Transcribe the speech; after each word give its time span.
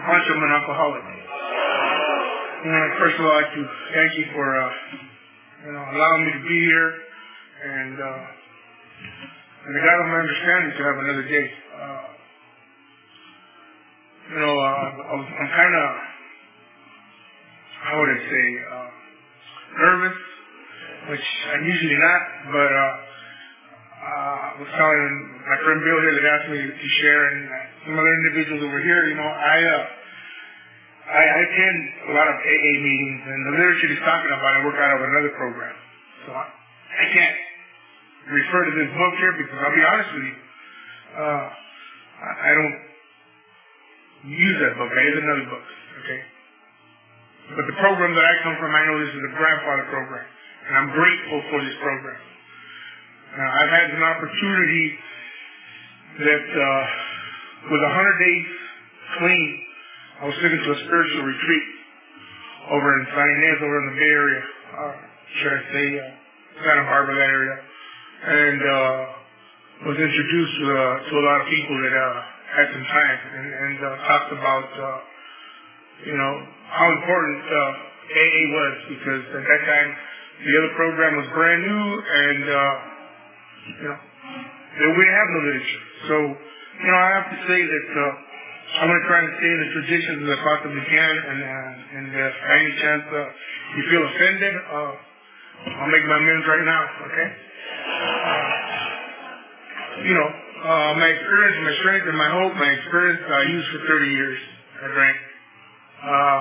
I'm 0.00 0.08
I'm 0.08 0.42
an 0.42 0.50
alcoholic. 0.50 1.02
And 2.64 2.92
first 2.98 3.16
of 3.20 3.24
all, 3.24 3.32
I'd 3.32 3.44
like 3.44 3.52
to 3.52 3.64
thank 3.92 4.10
you 4.16 4.24
for, 4.32 4.56
uh, 4.56 4.70
you 5.66 5.72
know, 5.72 5.84
allowing 5.92 6.24
me 6.24 6.32
to 6.32 6.42
be 6.48 6.58
here 6.64 6.88
and, 7.64 8.00
uh, 8.00 9.64
and 9.64 9.72
the 9.76 9.80
God 9.84 10.00
of 10.00 10.06
my 10.08 10.18
understanding 10.24 10.72
to 10.72 10.82
have 10.84 10.98
another 11.04 11.24
day. 11.28 11.46
Uh, 11.76 12.04
you 14.32 14.38
know, 14.40 14.54
uh, 14.56 15.12
I'm 15.12 15.48
kind 15.52 15.74
of, 15.76 15.88
how 17.84 18.00
would 18.00 18.08
I 18.08 18.20
say, 18.24 18.46
uh, 18.72 18.88
nervous, 19.84 20.16
which 21.10 21.26
I'm 21.52 21.64
usually 21.64 21.96
not, 22.00 22.20
but, 22.52 22.70
uh, 22.72 22.92
uh, 24.00 24.36
I 24.48 24.52
was 24.56 24.68
telling 24.80 25.04
my 25.44 25.56
friend 25.60 25.80
Bill 25.84 26.00
here 26.00 26.14
that 26.16 26.24
asked 26.24 26.48
me 26.48 26.60
to 26.72 26.88
share 27.04 27.20
and 27.36 27.48
some 27.84 27.94
other 28.00 28.14
individuals 28.24 28.64
over 28.64 28.80
here, 28.80 29.08
you 29.12 29.16
know, 29.16 29.28
I, 29.28 29.60
uh, 29.60 29.99
I, 31.10 31.22
I 31.26 31.38
attend 31.42 31.78
a 32.06 32.12
lot 32.14 32.26
of 32.30 32.36
AA 32.38 32.72
meetings 32.78 33.20
and 33.26 33.38
the 33.50 33.52
literature 33.58 33.88
he's 33.90 34.04
talking 34.06 34.30
about, 34.30 34.50
I 34.54 34.60
work 34.62 34.78
out 34.78 34.94
of 34.94 35.02
another 35.02 35.32
program. 35.34 35.74
So 36.26 36.30
I, 36.32 36.46
I 36.46 37.04
can't 37.10 37.36
refer 38.30 38.62
to 38.70 38.72
this 38.78 38.90
book 38.94 39.14
here 39.18 39.34
because 39.42 39.58
I'll 39.58 39.74
be 39.74 39.82
honest 39.82 40.10
with 40.14 40.24
you, 40.30 40.36
uh, 41.18 41.46
I, 41.50 42.30
I 42.46 42.50
don't 42.54 42.76
use 44.30 44.56
that 44.62 44.78
book. 44.78 44.90
I 44.94 45.02
use 45.02 45.18
another 45.18 45.46
book, 45.50 45.66
okay? 46.04 46.20
But 47.58 47.64
the 47.66 47.76
program 47.82 48.14
that 48.14 48.22
I 48.22 48.34
come 48.46 48.54
from, 48.62 48.70
I 48.70 48.82
know 48.86 48.96
this 49.02 49.10
is 49.10 49.24
a 49.26 49.34
grandfather 49.34 49.86
program, 49.90 50.26
and 50.70 50.72
I'm 50.78 50.90
grateful 50.94 51.42
for 51.50 51.58
this 51.64 51.74
program. 51.82 52.20
Uh, 53.34 53.42
I've 53.42 53.72
had 53.74 53.86
an 53.90 54.02
opportunity 54.06 54.86
that 56.22 56.46
uh, 56.46 56.82
with 57.74 57.82
100 57.82 58.22
days 58.22 58.46
clean, 59.18 59.48
I 60.20 60.28
was 60.28 60.36
taken 60.36 60.52
to 60.52 60.70
a 60.76 60.80
spiritual 60.84 61.24
retreat 61.32 61.66
over 62.68 62.88
in 63.00 63.08
San 63.08 63.24
Ynez, 63.24 63.56
over 63.64 63.76
in 63.80 63.86
the 63.88 63.96
Bay 63.96 64.12
Area, 64.12 64.42
uh, 64.44 64.94
should 65.40 65.52
I 65.56 65.62
say, 65.72 65.86
uh, 65.96 66.60
Santa 66.60 66.84
Barbara, 66.84 67.16
that 67.16 67.32
area, 67.32 67.56
and 68.28 68.60
uh, 68.60 69.88
was 69.88 69.96
introduced 69.96 70.54
to, 70.60 70.64
uh, 70.76 71.08
to 71.08 71.12
a 71.16 71.24
lot 71.24 71.40
of 71.40 71.48
people 71.48 71.72
that 71.72 71.94
uh, 71.96 72.20
had 72.52 72.66
some 72.68 72.84
time 72.84 73.18
and, 73.32 73.46
and 73.48 73.76
uh, 73.80 73.88
talked 74.12 74.32
about, 74.36 74.68
uh, 74.76 74.98
you 76.04 76.12
know, 76.12 76.32
how 76.68 76.86
important 77.00 77.40
uh, 77.40 78.12
AA 78.12 78.42
was 78.60 78.74
because 78.92 79.22
at 79.40 79.44
that 79.48 79.62
time 79.64 79.88
the 80.44 80.52
other 80.52 80.72
program 80.76 81.16
was 81.16 81.32
brand 81.32 81.64
new 81.64 81.86
and, 81.96 82.44
uh, 82.44 82.74
you 83.72 83.88
know, 83.88 83.98
we 84.84 85.00
didn't 85.00 85.16
have 85.16 85.30
no 85.32 85.40
literature. 85.48 85.84
So, 86.12 86.16
you 86.84 86.88
know, 86.92 86.98
I 87.00 87.08
have 87.08 87.28
to 87.32 87.38
say 87.48 87.60
that 87.64 87.88
uh, 87.88 88.29
I'm 88.80 88.88
going 88.88 88.96
to 88.96 89.08
try 89.12 89.20
and 89.20 89.28
stay 89.36 89.50
in 89.52 89.60
the 89.60 89.70
traditions 89.76 90.18
as 90.24 90.28
I 90.32 90.38
possibly 90.40 90.80
can 90.88 91.12
and, 91.12 91.38
uh, 91.44 91.96
and 92.00 92.08
uh, 92.16 92.32
by 92.48 92.54
any 92.64 92.72
chance 92.80 93.04
uh, 93.12 93.20
you 93.76 93.82
feel 93.92 94.00
offended, 94.08 94.54
uh, 94.56 94.92
I'll 95.84 95.92
make 95.92 96.00
my 96.08 96.16
amends 96.16 96.48
right 96.48 96.64
now, 96.64 96.82
okay? 97.12 97.28
Uh, 97.28 98.48
you 100.00 100.14
know, 100.16 100.28
uh, 100.64 100.96
my 100.96 101.08
experience, 101.12 101.56
my 101.60 101.76
strength, 101.84 102.08
and 102.08 102.16
my 102.16 102.30
hope, 102.32 102.56
my 102.56 102.72
experience 102.72 103.20
I 103.28 103.42
used 103.52 103.68
for 103.68 103.80
30 103.84 104.16
years. 104.16 104.40
I 104.80 104.86
drank. 104.96 105.16
Uh, 106.00 106.40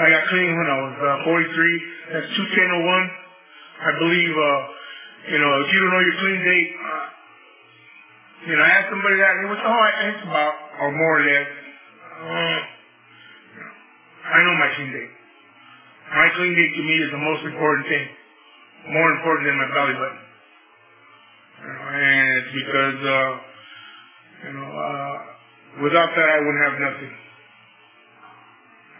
I 0.00 0.04
got 0.08 0.24
clean 0.32 0.56
when 0.56 0.68
I 0.72 0.76
was 0.88 0.96
uh, 1.04 1.28
43. 1.28 2.16
That's 2.16 2.32
21001. 2.32 2.80
I 2.80 3.90
believe, 4.00 4.32
uh, 4.32 4.60
you 5.36 5.38
know, 5.44 5.52
if 5.60 5.68
you 5.68 5.78
don't 5.84 5.92
know 5.92 6.00
your 6.00 6.16
clean 6.16 6.40
date, 6.48 6.70
uh, 6.80 7.04
you 8.48 8.56
know, 8.56 8.64
I 8.64 8.68
asked 8.80 8.88
somebody 8.88 9.16
that, 9.20 9.32
it 9.44 9.48
was, 9.52 9.60
oh, 9.60 9.84
it's 10.08 10.24
about, 10.24 10.63
or 10.80 10.90
more 10.92 11.20
or 11.20 11.24
less. 11.24 11.48
Uh, 12.24 12.60
I 14.24 14.38
know 14.42 14.54
my 14.56 14.70
clean 14.76 14.92
date. 14.92 15.12
My 16.14 16.28
clean 16.36 16.54
date 16.54 16.72
to 16.76 16.82
me 16.82 16.94
is 17.04 17.10
the 17.10 17.18
most 17.18 17.42
important 17.44 17.86
thing. 17.88 18.06
More 18.92 19.10
important 19.12 19.46
than 19.48 19.56
my 19.58 19.68
belly 19.74 19.94
button. 19.94 20.20
And 21.64 22.28
it's 22.38 22.52
because, 22.52 22.98
uh, 23.04 23.30
you 24.44 24.52
know, 24.52 24.68
uh, 24.68 25.16
without 25.82 26.10
that 26.16 26.28
I 26.28 26.38
wouldn't 26.38 26.64
have 26.64 26.76
nothing. 26.80 27.12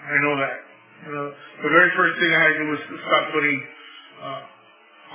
I 0.04 0.16
know 0.20 0.34
that. 0.40 0.56
You 1.04 1.12
know, 1.12 1.26
the 1.64 1.68
very 1.68 1.90
first 1.96 2.14
thing 2.20 2.30
I 2.32 2.40
had 2.40 2.52
to 2.56 2.58
do 2.64 2.70
was 2.70 2.80
to 2.80 2.96
stop 3.04 3.24
putting 3.32 3.58
uh, 4.24 4.40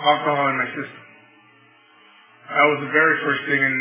alcohol 0.06 0.50
in 0.50 0.58
my 0.58 0.70
system. 0.78 1.02
That 2.50 2.66
was 2.66 2.80
the 2.82 2.92
very 2.94 3.16
first 3.26 3.42
thing, 3.46 3.62
and 3.62 3.78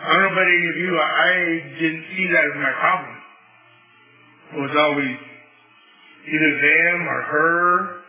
I 0.00 0.12
don't 0.16 0.22
know 0.22 0.32
about 0.32 0.48
any 0.48 0.66
of 0.72 0.76
you, 0.80 0.90
I 0.96 1.28
didn't 1.76 2.04
see 2.16 2.26
that 2.32 2.44
as 2.48 2.56
my 2.56 2.72
problem. 2.80 3.16
It 4.56 4.60
was 4.64 4.74
always 4.74 5.16
either 6.24 6.52
them 6.56 6.98
or 7.04 7.20
her, 7.20 8.00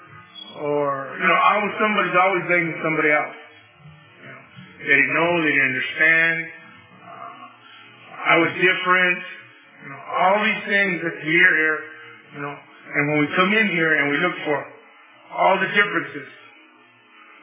or, 0.63 0.88
you 1.19 1.28
know, 1.28 1.35
I 1.35 1.56
was 1.59 1.72
somebody's 1.79 2.16
always 2.16 2.44
blaming 2.47 2.79
somebody 2.79 3.12
else. 3.12 3.35
You 4.24 4.31
know, 4.31 4.41
they 4.88 4.96
didn't 4.96 5.13
know, 5.13 5.31
they 5.44 5.52
didn't 5.52 5.68
understand. 5.68 6.38
I 8.22 8.35
was 8.38 8.52
different. 8.56 9.19
You 9.84 9.90
know, 9.90 10.02
all 10.16 10.38
these 10.46 10.63
things 10.69 10.96
that 11.03 11.16
hear 11.25 11.50
here, 11.59 11.79
you 12.38 12.41
know, 12.41 12.56
and 12.56 13.02
when 13.09 13.18
we 13.19 13.28
come 13.35 13.52
in 13.52 13.68
here 13.68 14.00
and 14.00 14.12
we 14.12 14.18
look 14.18 14.35
for 14.46 14.59
all 15.31 15.59
the 15.59 15.68
differences. 15.73 16.29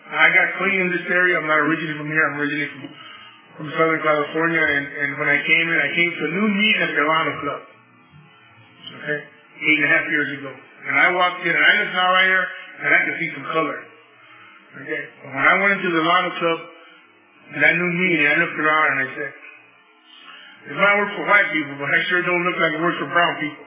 I 0.09 0.29
got 0.33 0.57
clean 0.57 0.81
in 0.81 0.89
this 0.93 1.05
area. 1.09 1.37
I'm 1.37 1.47
not 1.47 1.61
originally 1.69 1.97
from 1.99 2.09
here. 2.09 2.25
I'm 2.33 2.41
originally 2.41 2.69
from, 2.73 2.89
from 3.59 3.69
Southern 3.75 4.01
California. 4.07 4.63
And, 4.63 4.85
and 4.87 5.09
when 5.19 5.29
I 5.29 5.39
came 5.43 5.67
in, 5.67 5.77
I 5.77 5.91
came 5.93 6.11
to 6.15 6.23
a 6.25 6.33
new 6.39 6.49
meeting 6.55 6.83
at 6.87 6.91
the 6.95 7.03
Alano 7.03 7.33
Club. 7.43 7.61
Okay? 9.03 9.19
Eight 9.59 9.79
and 9.83 9.87
a 9.87 9.93
half 9.93 10.07
years 10.07 10.31
ago. 10.39 10.53
And 10.55 10.95
I 10.95 11.11
walked 11.11 11.43
in, 11.43 11.51
and 11.51 11.65
I 11.67 11.73
looked 11.83 11.97
out 11.99 12.11
right 12.15 12.31
here, 12.31 12.47
and 12.79 12.89
I 12.95 12.99
could 13.03 13.17
see 13.19 13.31
some 13.35 13.47
color. 13.51 13.79
Okay? 14.87 15.03
But 15.27 15.31
when 15.35 15.45
I 15.45 15.55
went 15.59 15.71
into 15.77 15.91
the 15.91 16.01
Alano 16.01 16.31
Club, 16.39 16.59
that 17.59 17.75
new 17.75 17.91
meeting, 17.99 18.25
I 18.31 18.37
looked 18.39 18.59
around 18.63 18.87
and 18.95 18.99
I 19.03 19.09
said, 19.19 19.33
it 20.69 20.77
might 20.77 20.97
work 21.01 21.11
for 21.17 21.25
white 21.25 21.49
people, 21.51 21.75
but 21.81 21.89
I 21.89 21.99
sure 22.13 22.21
don't 22.23 22.45
look 22.45 22.59
like 22.61 22.73
it 22.77 22.83
works 22.85 23.01
for 23.01 23.11
brown 23.11 23.35
people. 23.41 23.67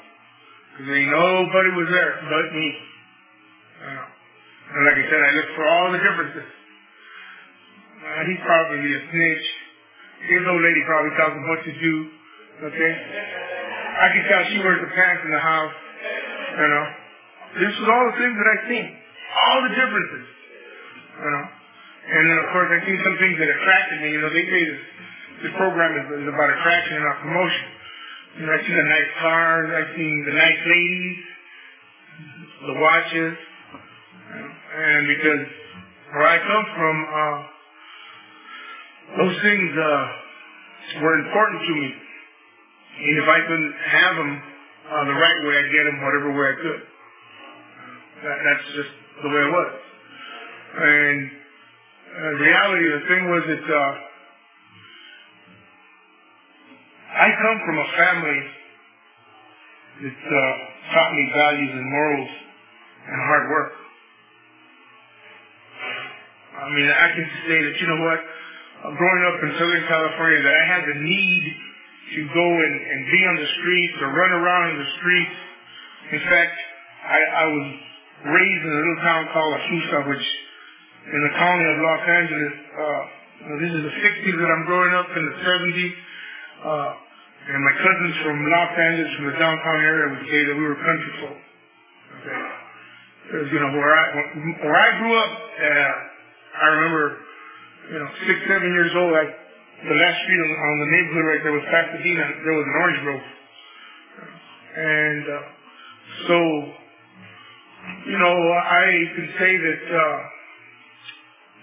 Because 0.71 0.87
ain't 0.93 1.09
nobody 1.09 1.69
was 1.73 1.89
there 1.89 2.13
but 2.29 2.47
me. 2.53 2.67
Uh, 3.81 4.05
and 4.71 4.81
like 4.85 4.97
I 5.01 5.05
said, 5.09 5.19
I 5.19 5.31
looked 5.33 5.53
for 5.57 5.65
all 5.65 5.87
the 5.91 5.97
differences. 5.97 6.47
Uh, 8.05 8.21
he's 8.29 8.41
probably 8.45 8.91
a 8.93 9.01
snitch. 9.09 9.45
His 10.29 10.43
old 10.45 10.61
lady 10.61 10.81
probably 10.85 11.13
tells 11.17 11.33
him 11.33 11.45
what 11.49 11.61
to 11.65 11.73
do. 11.73 11.93
Okay? 12.61 12.93
I 14.01 14.07
can 14.13 14.23
tell 14.29 14.41
she 14.53 14.59
wears 14.61 14.81
the 14.81 14.93
pants 14.93 15.21
in 15.25 15.31
the 15.33 15.41
house. 15.41 15.73
You 16.61 16.67
know? 16.67 16.85
This 17.61 17.73
was 17.81 17.87
all 17.89 18.05
the 18.13 18.17
things 18.21 18.35
that 18.37 18.47
I 18.47 18.57
seen. 18.69 18.87
All 19.31 19.59
the 19.65 19.73
differences. 19.73 20.25
You 21.21 21.29
know? 21.31 21.45
And 22.01 22.23
then 22.29 22.37
of 22.37 22.47
course 22.53 22.69
I 22.69 22.79
seen 22.85 22.99
some 23.01 23.17
things 23.17 23.35
that 23.37 23.49
attracted 23.49 23.97
me. 24.01 24.09
You 24.13 24.21
know, 24.21 24.31
they 24.33 24.45
say 24.45 24.61
this, 24.67 24.81
this 25.47 25.53
program 25.57 25.91
is, 26.01 26.05
is 26.21 26.27
about 26.29 26.49
attraction 26.49 26.97
and 26.97 27.05
not 27.05 27.17
promotion. 27.21 27.67
You 28.37 28.43
know, 28.47 28.53
I 28.55 28.59
seen 28.63 28.77
the 28.77 28.89
nice 28.89 29.11
cars, 29.19 29.67
I 29.69 29.83
seen 29.95 30.15
the 30.25 30.35
nice 30.37 30.61
ladies, 30.63 31.17
the 32.67 32.75
watches, 32.79 33.35
and 34.71 35.01
because 35.07 35.43
where 36.15 36.27
I 36.27 36.37
come 36.39 36.65
from, 36.75 36.95
uh, 37.11 37.37
those 39.17 39.35
things 39.41 39.69
uh, 39.75 41.01
were 41.01 41.15
important 41.19 41.59
to 41.67 41.73
me. 41.75 41.89
And 43.01 43.17
if 43.17 43.27
I 43.27 43.39
couldn't 43.41 43.73
have 43.91 44.15
them 44.15 44.31
uh, 44.91 45.03
the 45.05 45.17
right 45.17 45.39
way, 45.47 45.53
I'd 45.57 45.71
get 45.71 45.83
them 45.83 45.99
whatever 46.03 46.31
way 46.31 46.47
I 46.47 46.55
could. 46.61 46.81
That, 48.23 48.37
that's 48.45 48.67
just 48.75 48.91
the 49.23 49.29
way 49.29 49.41
it 49.41 49.51
was. 49.51 49.71
And 50.71 51.31
uh, 52.11 52.31
reality 52.39 52.85
the 52.87 53.03
thing 53.07 53.23
was 53.31 53.43
that 53.47 53.65
uh, 53.67 53.91
I 57.11 57.27
come 57.35 57.57
from 57.65 57.77
a 57.79 57.87
family 57.97 58.39
that 60.01 60.21
uh, 60.23 60.53
taught 60.93 61.11
me 61.13 61.31
values 61.35 61.71
and 61.73 61.89
morals 61.89 62.29
and 63.07 63.17
hard 63.27 63.49
work. 63.49 63.71
I 66.61 66.69
mean, 66.69 66.89
I 66.89 67.07
can 67.15 67.27
say 67.47 67.57
that, 67.63 67.73
you 67.79 67.87
know 67.87 68.01
what, 68.05 68.19
growing 68.81 69.23
up 69.29 69.37
in 69.45 69.49
Southern 69.61 69.85
California, 69.85 70.41
that 70.41 70.55
I 70.57 70.65
had 70.65 70.81
the 70.89 70.97
need 70.97 71.43
to 72.17 72.21
go 72.33 72.47
and, 72.49 72.75
and 72.81 72.99
be 73.13 73.21
on 73.29 73.35
the 73.37 73.49
streets 73.61 73.95
or 74.01 74.07
run 74.11 74.31
around 74.33 74.65
in 74.73 74.77
the 74.81 74.89
streets. 74.97 75.37
In 76.17 76.21
fact, 76.25 76.55
I, 77.05 77.19
I 77.21 77.45
was 77.45 77.67
raised 78.25 78.63
in 78.65 78.71
a 78.73 78.79
little 78.81 79.01
town 79.05 79.21
called 79.33 79.51
Azusa, 79.57 79.99
which 80.09 80.25
in 81.01 81.21
the 81.21 81.33
county 81.37 81.65
of 81.65 81.75
Los 81.81 82.03
Angeles, 82.09 82.53
uh, 82.77 83.03
this 83.57 83.71
is 83.73 83.81
the 83.89 83.95
60s 84.05 84.35
that 84.37 84.49
I'm 84.53 84.65
growing 84.69 84.93
up 84.93 85.09
in 85.09 85.23
the 85.25 85.35
70s. 85.41 85.93
Uh, 86.61 86.93
and 87.41 87.57
my 87.65 87.73
cousins 87.73 88.15
from 88.21 88.37
Los 88.37 88.73
Angeles, 88.77 89.09
from 89.17 89.25
the 89.33 89.37
downtown 89.41 89.79
area, 89.81 90.05
would 90.13 90.25
say 90.29 90.41
that 90.45 90.55
we 90.57 90.61
were 90.61 90.77
country 90.77 91.13
folk. 91.25 91.39
Okay. 92.21 92.37
Because, 93.25 93.47
you 93.49 93.59
know, 93.61 93.71
where 93.73 93.93
I, 93.97 94.05
where 94.61 94.77
I 94.77 94.89
grew 95.01 95.13
up, 95.17 95.31
uh, 95.31 95.93
I 96.61 96.65
remember, 96.77 97.17
you 97.89 97.97
know, 97.97 98.09
six, 98.27 98.37
seven 98.47 98.69
years 98.69 98.91
old, 98.95 99.13
I, 99.15 99.25
the 99.25 99.97
last 99.97 100.17
street 100.21 100.41
on, 100.45 100.51
on 100.51 100.75
the 100.79 100.89
neighborhood 100.93 101.25
right 101.25 101.41
there 101.41 101.55
was 101.55 101.65
Pasadena. 101.71 102.25
There 102.45 102.53
was 102.53 102.65
an 102.67 102.75
orange 102.77 102.99
grove. 103.01 103.25
And 104.71 105.25
uh, 105.25 105.41
so, 106.27 106.37
you 108.07 108.17
know, 108.17 108.35
I 108.53 108.85
can 109.15 109.27
say 109.39 109.51
that 109.57 109.83
uh, 109.89 110.17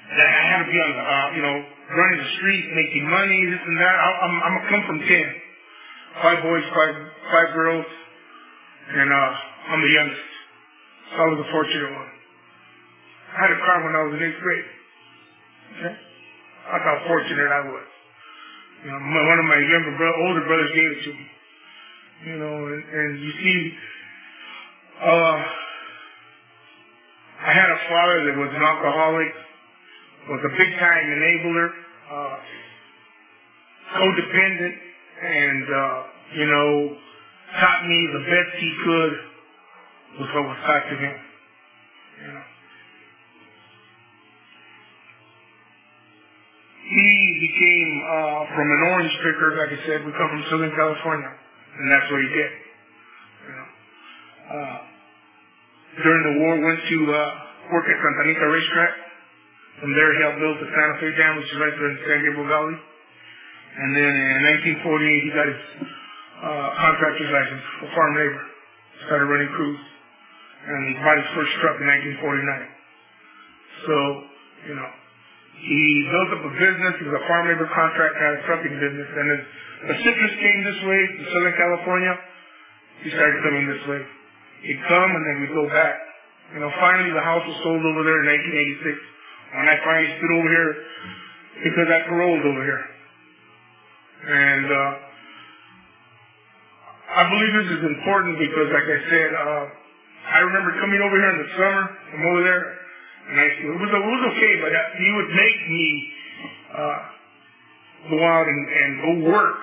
that 0.09 0.29
I 0.29 0.43
had 0.50 0.59
to 0.65 0.69
be 0.73 0.79
on 0.79 0.93
the, 0.97 1.05
uh, 1.05 1.29
you 1.37 1.43
know, 1.43 1.56
running 1.97 2.19
the 2.20 2.31
street, 2.37 2.65
making 2.75 3.09
money, 3.09 3.41
this 3.49 3.61
and 3.65 3.76
that. 3.79 3.94
I, 3.94 4.09
I'm, 4.25 4.35
I'm 4.43 4.56
a 4.56 4.62
come 4.69 4.82
from 4.87 4.99
ten, 5.09 5.26
five 6.23 6.43
boys, 6.43 6.65
five 6.75 6.94
five 7.32 7.55
girls, 7.55 7.87
and 8.93 9.12
uh, 9.12 9.32
I'm 9.73 9.81
the 9.81 9.93
youngest. 9.94 10.29
So 11.12 11.17
I 11.17 11.26
was 11.32 11.41
a 11.47 11.50
fortunate 11.53 11.93
one. 11.93 12.11
I 13.32 13.37
had 13.49 13.50
a 13.53 13.61
car 13.65 13.85
when 13.85 13.94
I 13.97 14.03
was 14.05 14.12
in 14.17 14.23
eighth 14.25 14.41
grade. 14.41 14.69
Okay, 15.79 15.94
that's 16.73 16.85
how 16.85 16.99
fortunate 17.06 17.50
I 17.50 17.61
was. 17.69 17.87
You 18.85 18.91
know, 18.93 19.00
my, 19.00 19.23
one 19.26 19.38
of 19.38 19.44
my 19.47 19.59
younger 19.59 19.97
bro- 19.97 20.26
older 20.29 20.43
brothers 20.47 20.70
gave 20.75 20.91
it 20.91 21.05
to 21.05 21.11
me. 21.11 21.26
You 22.26 22.38
know, 22.38 22.67
and, 22.67 22.85
and 22.85 23.20
you 23.23 23.32
see, 23.43 23.73
uh, 25.03 25.37
I 27.47 27.53
had 27.55 27.70
a 27.70 27.79
father 27.88 28.25
that 28.26 28.37
was 28.38 28.50
an 28.55 28.62
alcoholic, 28.62 29.29
was 30.29 30.41
a 30.44 30.56
big 30.59 30.70
time 30.79 31.05
enabler, 31.06 31.69
uh, 32.11 32.37
codependent, 33.97 34.75
and, 35.23 35.65
uh, 35.75 36.03
you 36.35 36.47
know, 36.47 36.97
taught 37.61 37.87
me 37.87 38.09
the 38.12 38.19
best 38.20 38.59
he 38.59 38.73
could 38.85 39.12
with 40.20 40.29
what 40.35 40.44
was 40.44 40.56
taught 40.67 40.82
to 40.91 40.97
him. 40.97 41.17
You 42.23 42.32
know. 42.35 42.43
He 46.88 47.08
became, 47.44 47.90
uh, 48.00 48.40
from 48.56 48.67
an 48.73 48.81
orange 48.88 49.14
picker, 49.20 49.61
like 49.61 49.73
I 49.76 49.81
said, 49.85 49.99
we 50.08 50.12
come 50.17 50.31
from 50.32 50.44
Southern 50.49 50.73
California, 50.73 51.29
and 51.29 51.87
that's 51.93 52.08
what 52.08 52.20
he 52.25 52.31
did. 52.32 52.50
You 53.44 53.52
know. 53.52 53.69
Uh, 54.49 54.79
during 56.00 56.23
the 56.32 56.35
war, 56.40 56.52
went 56.64 56.81
to, 56.81 56.99
uh, 57.12 57.20
work 57.76 57.85
at 57.85 57.96
Santa 58.00 58.25
Anita 58.25 58.46
Racetrack. 58.49 58.93
From 59.85 59.93
there, 59.94 60.11
he 60.17 60.19
helped 60.25 60.40
build 60.40 60.56
the 60.58 60.69
Santa 60.73 60.96
Fe 60.99 61.12
Dam, 61.14 61.37
which 61.37 61.50
is 61.52 61.58
right 61.61 61.76
there 61.76 61.90
in 61.93 61.99
San 62.08 62.19
Gabriel 62.25 62.49
Valley. 62.49 62.79
And 63.79 63.94
then 63.94 64.11
in 64.11 64.43
1948, 64.82 65.23
he 65.23 65.31
got 65.31 65.46
his 65.46 65.62
uh, 66.43 66.69
contractor's 66.82 67.31
license 67.31 67.64
for 67.79 67.87
farm 67.94 68.12
labor. 68.17 68.43
Started 69.06 69.26
running 69.31 69.52
crews. 69.55 69.82
And 70.67 70.81
he 70.88 70.93
bought 70.99 71.20
his 71.20 71.31
first 71.37 71.52
truck 71.62 71.79
in 71.79 71.87
1949. 71.87 72.67
So, 73.87 73.94
you 74.67 74.75
know, 74.75 74.91
he 75.58 75.82
built 76.06 76.31
up 76.38 76.43
a 76.46 76.52
business. 76.55 76.93
He 77.02 77.05
was 77.10 77.16
a 77.19 77.25
farm 77.26 77.50
labor 77.50 77.66
contractor, 77.75 78.19
had 78.19 78.34
a 78.38 78.43
trucking 78.46 78.76
business. 78.78 79.08
And 79.10 79.26
as 79.34 79.40
the 79.90 79.96
citrus 80.02 80.34
came 80.38 80.58
this 80.62 80.81
way 80.87 81.00
to 81.19 81.22
Southern 81.34 81.56
California, 81.58 82.14
he 83.02 83.08
started 83.10 83.43
coming 83.43 83.64
this 83.66 83.84
way. 83.90 84.02
He'd 84.62 84.82
come 84.87 85.10
and 85.10 85.22
then 85.26 85.34
we'd 85.43 85.55
go 85.55 85.66
back. 85.70 85.94
You 86.55 86.60
know, 86.62 86.70
finally 86.81 87.10
the 87.10 87.22
house 87.22 87.44
was 87.46 87.58
sold 87.62 87.82
over 87.82 88.02
there 88.06 88.19
in 88.22 88.26
1986. 88.87 88.99
When 89.58 89.66
I 89.69 89.76
finally 89.82 90.10
stood 90.19 90.32
over 90.34 90.49
here, 90.49 90.70
because 91.64 91.88
I 91.90 91.99
paroled 92.06 92.44
over 92.44 92.62
here. 92.62 92.84
And, 94.28 94.66
uh, 94.66 94.93
I 97.08 97.22
believe 97.25 97.52
this 97.64 97.70
is 97.81 97.82
important 97.88 98.37
because, 98.38 98.69
like 98.69 98.84
I 98.84 99.00
said, 99.08 99.31
uh, 99.32 99.64
I 100.28 100.38
remember 100.44 100.76
coming 100.76 101.00
over 101.00 101.16
here 101.16 101.32
in 101.34 101.40
the 101.40 101.50
summer 101.56 101.84
from 102.12 102.20
over 102.31 102.43
there, 102.44 102.78
and 103.29 103.37
I 103.37 103.45
it 103.45 103.77
was 103.77 103.91
it 103.93 104.05
was 104.09 104.23
okay, 104.33 104.53
but 104.65 104.73
he 104.97 105.09
would 105.13 105.31
make 105.37 105.59
me 105.69 105.87
uh, 106.73 107.01
go 108.09 108.19
out 108.25 108.47
and, 108.49 108.63
and 108.73 108.89
go 109.05 109.11
work 109.29 109.61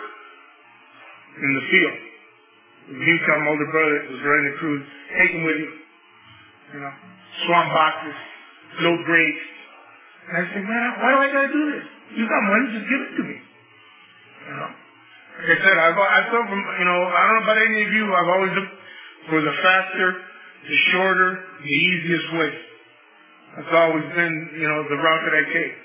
in 1.41 1.51
the 1.53 1.65
field. 1.73 1.97
He 2.85 3.09
would 3.09 3.25
tell 3.25 3.39
my 3.41 3.49
older 3.49 3.69
brother 3.73 3.93
that 3.97 4.05
was 4.13 4.21
running 4.21 4.45
the 4.53 4.57
crews, 4.61 4.85
take 5.17 5.31
him 5.33 5.43
with 5.49 5.57
you, 5.57 5.71
you 6.77 6.79
know, 6.85 6.93
swamp 7.49 7.73
boxes, 7.73 8.17
load 8.85 9.01
grapes. 9.09 9.45
And 10.29 10.33
I 10.37 10.43
said, 10.53 10.61
man, 10.61 10.89
why 11.01 11.09
do 11.09 11.17
I 11.17 11.27
gotta 11.33 11.49
do 11.49 11.63
this? 11.73 11.85
You 12.13 12.23
got 12.29 12.41
money, 12.45 12.65
just 12.69 12.85
give 12.85 13.01
it 13.01 13.11
to 13.17 13.23
me. 13.25 13.37
You 14.45 14.53
know. 14.61 14.69
Like 15.35 15.49
I 15.51 15.57
said, 15.65 15.75
I've, 15.75 15.97
I 15.97 16.21
felt 16.29 16.45
from, 16.47 16.61
you 16.61 16.85
know, 16.85 16.99
I 17.09 17.21
don't 17.25 17.35
know 17.41 17.45
about 17.49 17.59
any 17.65 17.81
of 17.81 17.91
you, 17.91 18.05
I've 18.13 18.29
always 18.29 18.53
looked 18.53 18.75
for 19.29 19.41
the 19.41 19.53
faster, 19.65 20.07
the 20.69 20.77
shorter, 20.93 21.29
the 21.65 21.73
easiest 21.73 22.29
way. 22.37 22.49
That's 23.55 23.71
always 23.71 24.03
been, 24.11 24.35
you 24.59 24.67
know, 24.67 24.83
the 24.91 24.99
route 24.99 25.23
that 25.23 25.35
I 25.35 25.43
take. 25.47 25.75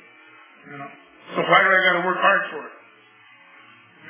You 0.71 0.77
know. 0.79 0.91
So 1.35 1.39
why 1.47 1.59
do 1.63 1.69
I 1.71 1.81
gotta 1.87 2.03
work 2.03 2.19
hard 2.19 2.43
for 2.51 2.63
it? 2.67 2.75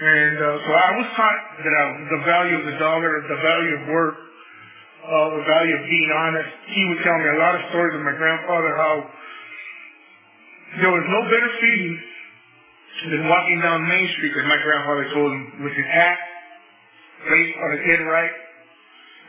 And 0.01 0.37
uh, 0.41 0.57
so 0.65 0.71
I 0.73 0.91
was 0.97 1.09
taught 1.13 1.41
that 1.61 1.75
uh, 1.77 1.85
the 2.09 2.21
value 2.25 2.57
of 2.57 2.65
the 2.65 2.77
dollar, 2.81 3.21
the 3.21 3.37
value 3.37 3.75
of 3.77 3.83
work, 3.93 4.17
uh, 4.17 5.29
the 5.37 5.45
value 5.45 5.77
of 5.77 5.85
being 5.85 6.09
honest. 6.09 6.49
He 6.73 6.83
would 6.89 7.05
tell 7.05 7.19
me 7.21 7.29
a 7.37 7.39
lot 7.41 7.53
of 7.61 7.69
stories 7.69 7.93
of 7.93 8.01
my 8.01 8.17
grandfather, 8.17 8.73
how 8.81 8.95
there 10.81 10.93
was 10.97 11.05
no 11.05 11.21
better 11.29 11.51
feeling 11.61 12.01
than 13.13 13.29
walking 13.29 13.61
down 13.61 13.85
Main 13.85 14.09
Street, 14.17 14.33
as 14.41 14.47
my 14.49 14.57
grandfather 14.65 15.05
told 15.13 15.33
him, 15.37 15.69
with 15.69 15.77
his 15.77 15.89
hat 15.93 16.17
placed 17.29 17.55
on 17.61 17.69
his 17.77 17.83
head 17.85 18.01
right, 18.09 18.33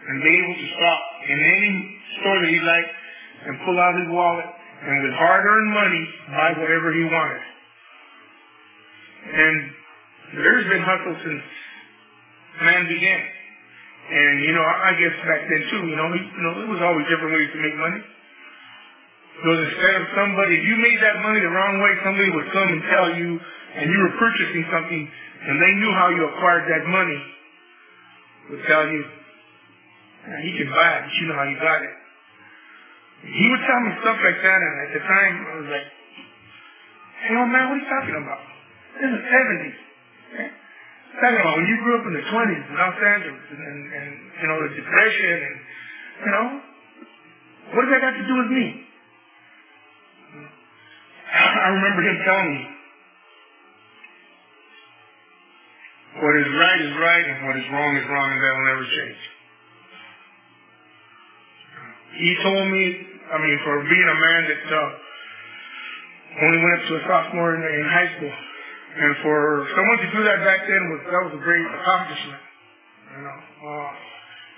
and 0.07 0.23
be 0.23 0.31
able 0.39 0.55
to 0.55 0.67
stop 0.71 1.01
in 1.27 1.35
any 1.35 1.71
store 2.15 2.39
that 2.39 2.47
he 2.47 2.59
liked 2.63 3.00
and 3.47 3.53
pull 3.65 3.77
out 3.79 3.93
his 3.97 4.09
wallet 4.09 4.45
and 4.45 5.03
with 5.03 5.13
hard-earned 5.13 5.71
money 5.73 6.03
buy 6.29 6.49
whatever 6.57 6.93
he 6.93 7.03
wanted. 7.05 7.43
And 9.21 9.55
there's 10.41 10.65
been 10.69 10.81
hustle 10.81 11.17
since 11.21 11.43
man 12.61 12.87
began. 12.89 13.23
And, 14.11 14.43
you 14.43 14.51
know, 14.51 14.65
I 14.65 14.91
guess 14.97 15.15
back 15.23 15.41
then 15.47 15.61
too, 15.71 15.81
you 15.87 15.95
know, 15.95 16.07
you 16.11 16.41
know, 16.41 16.51
there 16.59 16.71
was 16.73 16.81
always 16.81 17.05
different 17.07 17.31
ways 17.31 17.49
to 17.53 17.59
make 17.61 17.77
money. 17.77 18.01
So 19.41 19.47
instead 19.55 19.95
of 20.01 20.05
somebody, 20.17 20.59
if 20.59 20.63
you 20.67 20.75
made 20.77 20.99
that 21.01 21.21
money 21.23 21.39
the 21.39 21.49
wrong 21.49 21.79
way, 21.79 21.91
somebody 22.03 22.29
would 22.29 22.49
come 22.51 22.69
and 22.69 22.81
tell 22.91 23.07
you, 23.15 23.39
and 23.39 23.85
you 23.87 23.97
were 24.03 24.13
purchasing 24.19 24.65
something, 24.69 25.01
and 25.01 25.55
they 25.61 25.73
knew 25.79 25.91
how 25.95 26.09
you 26.09 26.27
acquired 26.27 26.67
that 26.69 26.85
money, 26.85 27.21
would 28.51 28.63
tell 28.67 28.85
you, 28.85 29.01
you 30.43 30.53
can 30.59 30.69
buy 30.69 30.89
it, 30.99 31.01
but 31.07 31.13
you 31.15 31.25
know 31.31 31.37
how 31.39 31.47
you 31.47 31.57
got 31.57 31.81
it. 31.81 32.00
He 33.21 33.45
would 33.49 33.63
tell 33.69 33.79
me 33.85 33.89
stuff 34.01 34.17
like 34.17 34.39
that, 34.41 34.59
and 34.59 34.73
at 34.81 34.91
the 34.97 35.01
time, 35.05 35.33
I 35.45 35.53
was 35.61 35.69
like, 35.69 35.87
hey, 37.21 37.33
old 37.37 37.53
man, 37.53 37.69
what 37.69 37.77
are 37.77 37.81
you 37.81 37.89
talking 37.89 38.17
about? 38.17 38.43
This 38.97 39.07
is 39.07 39.13
the 39.13 39.23
70s. 39.29 39.77
Okay? 40.33 40.49
Talking 41.21 41.41
about 41.41 41.55
when 41.61 41.67
you 41.69 41.77
grew 41.85 41.93
up 42.01 42.05
in 42.09 42.13
the 42.17 42.25
20s 42.25 42.63
in 42.65 42.75
Los 42.81 42.97
Angeles, 42.97 43.45
and, 43.53 43.61
and, 43.61 43.79
and 43.93 44.07
you 44.41 44.47
know, 44.49 44.57
the 44.65 44.73
Depression, 44.73 45.37
and, 45.37 45.57
you 46.25 46.31
know, 46.33 46.47
what 47.77 47.81
does 47.85 47.91
that 47.93 48.01
got 48.01 48.15
to 48.17 48.25
do 48.25 48.35
with 48.41 48.51
me? 48.57 48.65
I 51.31 51.67
remember 51.71 52.01
him 52.03 52.17
telling 52.25 52.49
me, 52.51 52.61
what 56.19 56.35
is 56.41 56.49
right 56.57 56.81
is 56.81 56.93
right, 56.99 57.25
and 57.29 57.37
what 57.47 57.55
is 57.55 57.67
wrong 57.71 57.95
is 57.95 58.05
wrong, 58.09 58.27
and 58.33 58.41
that 58.43 58.51
will 58.51 58.67
never 58.67 58.83
change. 58.83 59.21
He 62.17 62.31
told 62.43 62.65
me, 62.67 62.83
I 63.31 63.37
mean, 63.39 63.57
for 63.63 63.75
being 63.87 64.09
a 64.11 64.17
man 64.19 64.41
that 64.51 64.63
uh, 64.67 64.89
only 66.43 66.59
went 66.59 66.73
up 66.75 66.83
to 66.87 66.93
a 66.95 67.03
sophomore 67.07 67.55
in, 67.55 67.61
in 67.63 67.85
high 67.87 68.09
school, 68.17 68.35
and 68.91 69.11
for 69.23 69.67
someone 69.75 69.97
to 70.03 70.09
do 70.11 70.19
that 70.27 70.39
back 70.43 70.67
then 70.67 70.81
was 70.91 71.01
that 71.07 71.21
was 71.31 71.33
a 71.39 71.43
great 71.43 71.63
accomplishment. 71.63 72.41
You 73.15 73.21
know, 73.23 73.39
uh, 73.39 73.89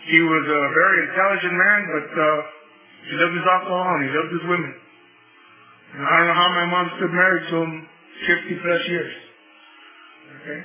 he 0.09 0.19
was 0.21 0.45
a 0.49 0.61
very 0.73 0.97
intelligent 1.09 1.53
man, 1.53 1.79
but 1.93 2.09
uh, 2.17 2.25
he 3.09 3.13
loved 3.19 3.35
his 3.37 3.45
alcohol 3.45 3.89
and 3.97 4.03
he 4.03 4.11
loved 4.11 4.31
his 4.33 4.45
women. 4.49 4.73
And 5.93 6.01
I 6.01 6.11
don't 6.17 6.27
know 6.27 6.39
how 6.39 6.49
my 6.49 6.65
mom 6.65 6.85
stood 6.97 7.13
married 7.13 7.45
to 7.53 7.55
him 7.61 7.71
50 8.25 8.63
plus 8.65 8.81
years. 8.89 9.13
Okay? 10.41 10.59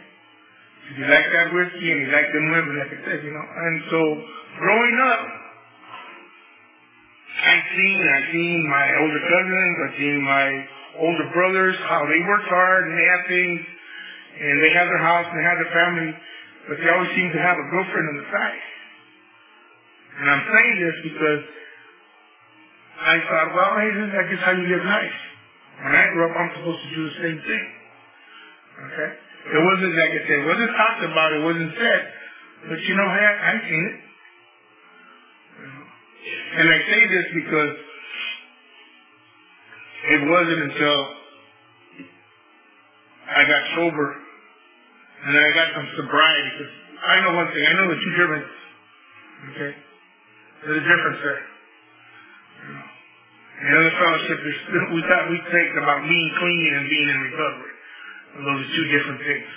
He 0.97 1.02
liked 1.04 1.30
that 1.37 1.52
whiskey 1.52 1.92
and 1.92 1.99
he 2.00 2.09
liked 2.09 2.33
them 2.33 2.47
women, 2.49 2.73
like 2.80 2.92
I 2.97 3.00
said, 3.04 3.21
you 3.21 3.33
know. 3.37 3.45
And 3.45 3.75
so, 3.92 4.00
growing 4.57 4.97
up, 5.04 5.38
I've 7.38 7.66
seen, 7.76 7.99
I've 8.02 8.28
seen 8.35 8.59
my 8.68 8.87
older 8.99 9.23
cousins, 9.23 9.75
I've 9.78 9.97
seen 9.99 10.16
my 10.23 10.47
older 10.99 11.26
brothers, 11.33 11.76
how 11.87 12.02
they 12.07 12.21
worked 12.26 12.49
hard 12.50 12.90
and 12.90 12.99
they 12.99 13.07
have 13.07 13.23
things, 13.30 13.61
and 14.38 14.54
they 14.62 14.73
have 14.75 14.88
their 14.90 15.02
house 15.02 15.26
and 15.30 15.38
they 15.38 15.47
have 15.47 15.59
their 15.62 15.73
family, 15.75 16.11
but 16.66 16.76
they 16.83 16.88
always 16.90 17.11
seem 17.14 17.30
to 17.30 17.40
have 17.40 17.57
a 17.57 17.66
girlfriend 17.71 18.07
on 18.11 18.16
the 18.18 18.26
side. 18.30 18.62
And 20.18 20.26
I'm 20.30 20.42
saying 20.50 20.76
this 20.83 20.97
because 21.14 21.42
I 22.99 23.14
thought, 23.23 23.49
well, 23.54 23.73
hey, 23.78 23.90
this 23.95 24.07
is 24.11 24.14
I 24.18 24.25
guess 24.26 24.42
how 24.42 24.52
you 24.59 24.66
live 24.66 24.83
life. 24.83 25.18
When 25.87 25.95
I 25.95 26.11
grew 26.11 26.26
up, 26.26 26.35
I'm 26.35 26.50
supposed 26.59 26.83
to 26.83 26.90
do 26.90 27.02
the 27.07 27.16
same 27.23 27.38
thing. 27.38 27.66
Okay? 28.83 29.11
It 29.54 29.62
wasn't, 29.62 29.95
like 29.95 30.11
I 30.11 30.23
said, 30.26 30.38
it 30.42 30.47
wasn't 30.50 30.71
talked 30.75 31.02
about, 31.07 31.33
it 31.38 31.42
wasn't 31.47 31.71
said. 31.78 32.00
But 32.66 32.83
you 32.83 32.95
know, 32.99 33.07
I've 33.07 33.62
seen 33.62 33.85
it. 33.95 34.08
And 36.59 36.67
I 36.69 36.79
say 36.79 37.01
this 37.09 37.27
because 37.35 37.75
it 40.11 40.21
wasn't 40.29 40.61
until 40.73 40.99
I 43.29 43.43
got 43.45 43.63
sober 43.77 44.09
and 45.27 45.37
I 45.37 45.49
got 45.55 45.69
some 45.75 45.89
sobriety. 45.97 46.51
Because 46.57 46.73
I 47.05 47.21
know 47.23 47.37
one 47.37 47.49
thing, 47.53 47.65
I 47.69 47.73
know 47.75 47.89
the 47.89 48.01
two 48.01 48.15
difference 48.17 48.49
Okay? 49.39 49.73
There's 50.65 50.79
a 50.83 50.87
difference 50.87 51.21
there. 51.23 51.43
In 53.59 53.71
other 53.75 53.95
fellowship, 53.99 54.39
we 54.95 55.01
thought 55.03 55.31
we 55.31 55.41
think 55.51 55.71
about 55.79 56.03
being 56.03 56.31
clean 56.39 56.71
and 56.79 56.85
being 56.91 57.09
in 57.09 57.19
recovery. 57.31 57.75
Those 58.39 58.61
are 58.67 58.71
two 58.75 58.87
different 58.91 59.21
things. 59.23 59.51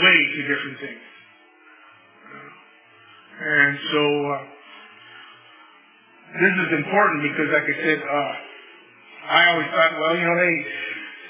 Way 0.00 0.16
two 0.36 0.46
different 0.48 0.78
things. 0.80 1.04
And 3.40 3.78
so, 3.92 4.02
uh, 4.32 4.44
this 6.36 6.54
is 6.60 6.70
important 6.84 7.24
because, 7.24 7.48
like 7.56 7.64
I 7.64 7.76
said, 7.80 8.00
uh, 8.04 8.32
I 9.28 9.40
always 9.52 9.68
thought, 9.72 9.92
well, 9.96 10.12
you 10.12 10.24
know, 10.28 10.36
hey, 10.36 10.56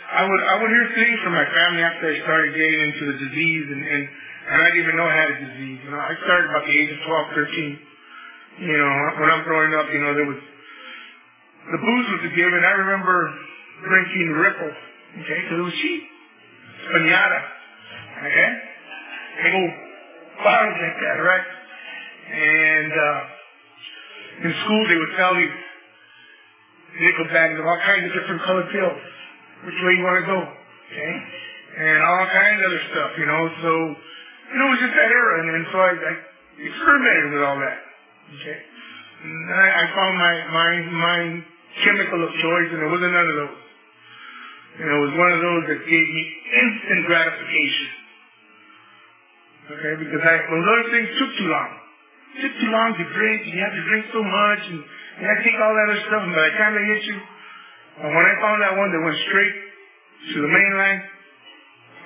I 0.08 0.22
would 0.26 0.42
I 0.42 0.54
would 0.58 0.70
hear 0.70 0.86
things 0.96 1.18
from 1.22 1.34
my 1.38 1.46
family 1.46 1.82
after 1.86 2.10
I 2.10 2.16
started 2.24 2.50
getting 2.56 2.80
into 2.82 3.02
the 3.12 3.16
disease, 3.22 3.66
and 3.70 3.82
and, 3.84 4.02
and 4.08 4.56
I 4.58 4.66
didn't 4.74 4.82
even 4.90 4.96
know 4.98 5.06
I 5.06 5.16
had 5.18 5.30
a 5.30 5.38
disease. 5.52 5.78
You 5.84 5.90
know, 5.94 6.02
I 6.02 6.14
started 6.26 6.50
about 6.50 6.64
the 6.66 6.74
age 6.74 6.90
of 6.90 7.00
12, 7.04 7.46
13. 7.46 7.78
You 8.58 8.74
know, 8.74 8.90
when 9.22 9.28
I'm 9.30 9.44
growing 9.46 9.70
up, 9.78 9.86
you 9.92 10.00
know, 10.02 10.14
there 10.18 10.26
was 10.26 10.42
the 11.70 11.78
booze 11.78 12.06
was 12.18 12.22
a 12.26 12.32
given. 12.34 12.60
I 12.64 12.74
remember 12.82 13.30
drinking 13.86 14.28
Ripple, 14.34 14.72
okay, 15.22 15.38
because 15.46 15.58
it 15.62 15.66
was 15.68 15.78
cheap. 15.78 16.02
Spañada, 16.90 17.40
okay, 18.24 18.50
big 19.46 19.54
old 19.54 19.74
bottles 20.42 20.78
like 20.80 20.98
that, 21.06 21.18
right? 21.22 21.46
And 22.28 22.92
uh, 22.92 23.37
in 24.44 24.50
school 24.64 24.82
they 24.86 24.98
would 24.98 25.14
sell 25.18 25.34
these 25.34 25.56
nickel 26.98 27.26
bags 27.30 27.58
of 27.58 27.64
all 27.66 27.80
kinds 27.82 28.06
of 28.06 28.12
different 28.14 28.42
colored 28.42 28.68
pills. 28.70 29.02
Which 29.66 29.78
way 29.82 29.92
you 29.98 30.04
want 30.06 30.22
to 30.22 30.26
go, 30.26 30.38
okay? 30.38 31.14
And 31.78 31.98
all 32.02 32.26
kinds 32.30 32.58
of 32.62 32.66
other 32.70 32.82
stuff, 32.94 33.10
you 33.18 33.26
know. 33.26 33.42
So, 33.62 33.70
you 34.54 34.56
know, 34.58 34.66
it 34.70 34.72
was 34.78 34.82
just 34.86 34.94
that 34.94 35.10
era, 35.10 35.32
and, 35.42 35.48
and 35.50 35.64
so 35.74 35.76
I, 35.82 35.90
I 35.98 36.12
experimented 36.62 37.24
with 37.34 37.42
all 37.42 37.58
that, 37.58 37.78
okay? 38.38 38.58
And 39.18 39.34
I, 39.50 39.66
I 39.82 39.84
found 39.98 40.14
my 40.14 40.34
my 40.46 40.70
my 40.94 41.18
chemical 41.82 42.22
of 42.22 42.30
choice, 42.38 42.70
and 42.70 42.86
it 42.86 42.90
wasn't 42.90 43.12
none 43.12 43.26
of 43.26 43.36
those. 43.42 43.58
And 44.78 44.86
it 44.86 45.00
was 45.02 45.12
one 45.18 45.30
of 45.34 45.40
those 45.42 45.62
that 45.74 45.80
gave 45.90 46.06
me 46.06 46.22
instant 46.54 47.00
gratification. 47.10 47.88
Okay, 49.74 49.94
because 50.06 50.22
I, 50.22 50.34
those 50.46 50.86
things 50.94 51.08
took 51.18 51.30
too 51.34 51.50
long. 51.50 51.70
Took 52.38 52.54
too 52.62 52.70
long 52.70 52.94
to 52.94 53.04
drink, 53.18 53.38
and 53.46 53.52
you 53.52 53.60
have 53.60 53.74
to 53.74 53.84
drink 53.90 54.04
so 54.14 54.22
much, 54.22 54.62
and 54.70 54.78
you 54.78 55.24
have 55.26 55.38
to 55.42 55.44
take 55.44 55.58
all 55.58 55.74
that 55.74 55.86
other 55.90 56.02
stuff, 56.06 56.22
and 56.22 56.34
by 56.34 56.44
the 56.46 56.54
time 56.54 56.72
they 56.78 56.86
hit 56.86 57.02
you, 57.02 57.18
and 57.98 58.14
when 58.14 58.24
I 58.24 58.34
found 58.38 58.62
that 58.62 58.78
one 58.78 58.94
that 58.94 59.02
went 59.02 59.18
straight 59.26 59.54
to 60.34 60.36
the 60.38 60.46
main 60.46 60.72
line, 60.78 61.00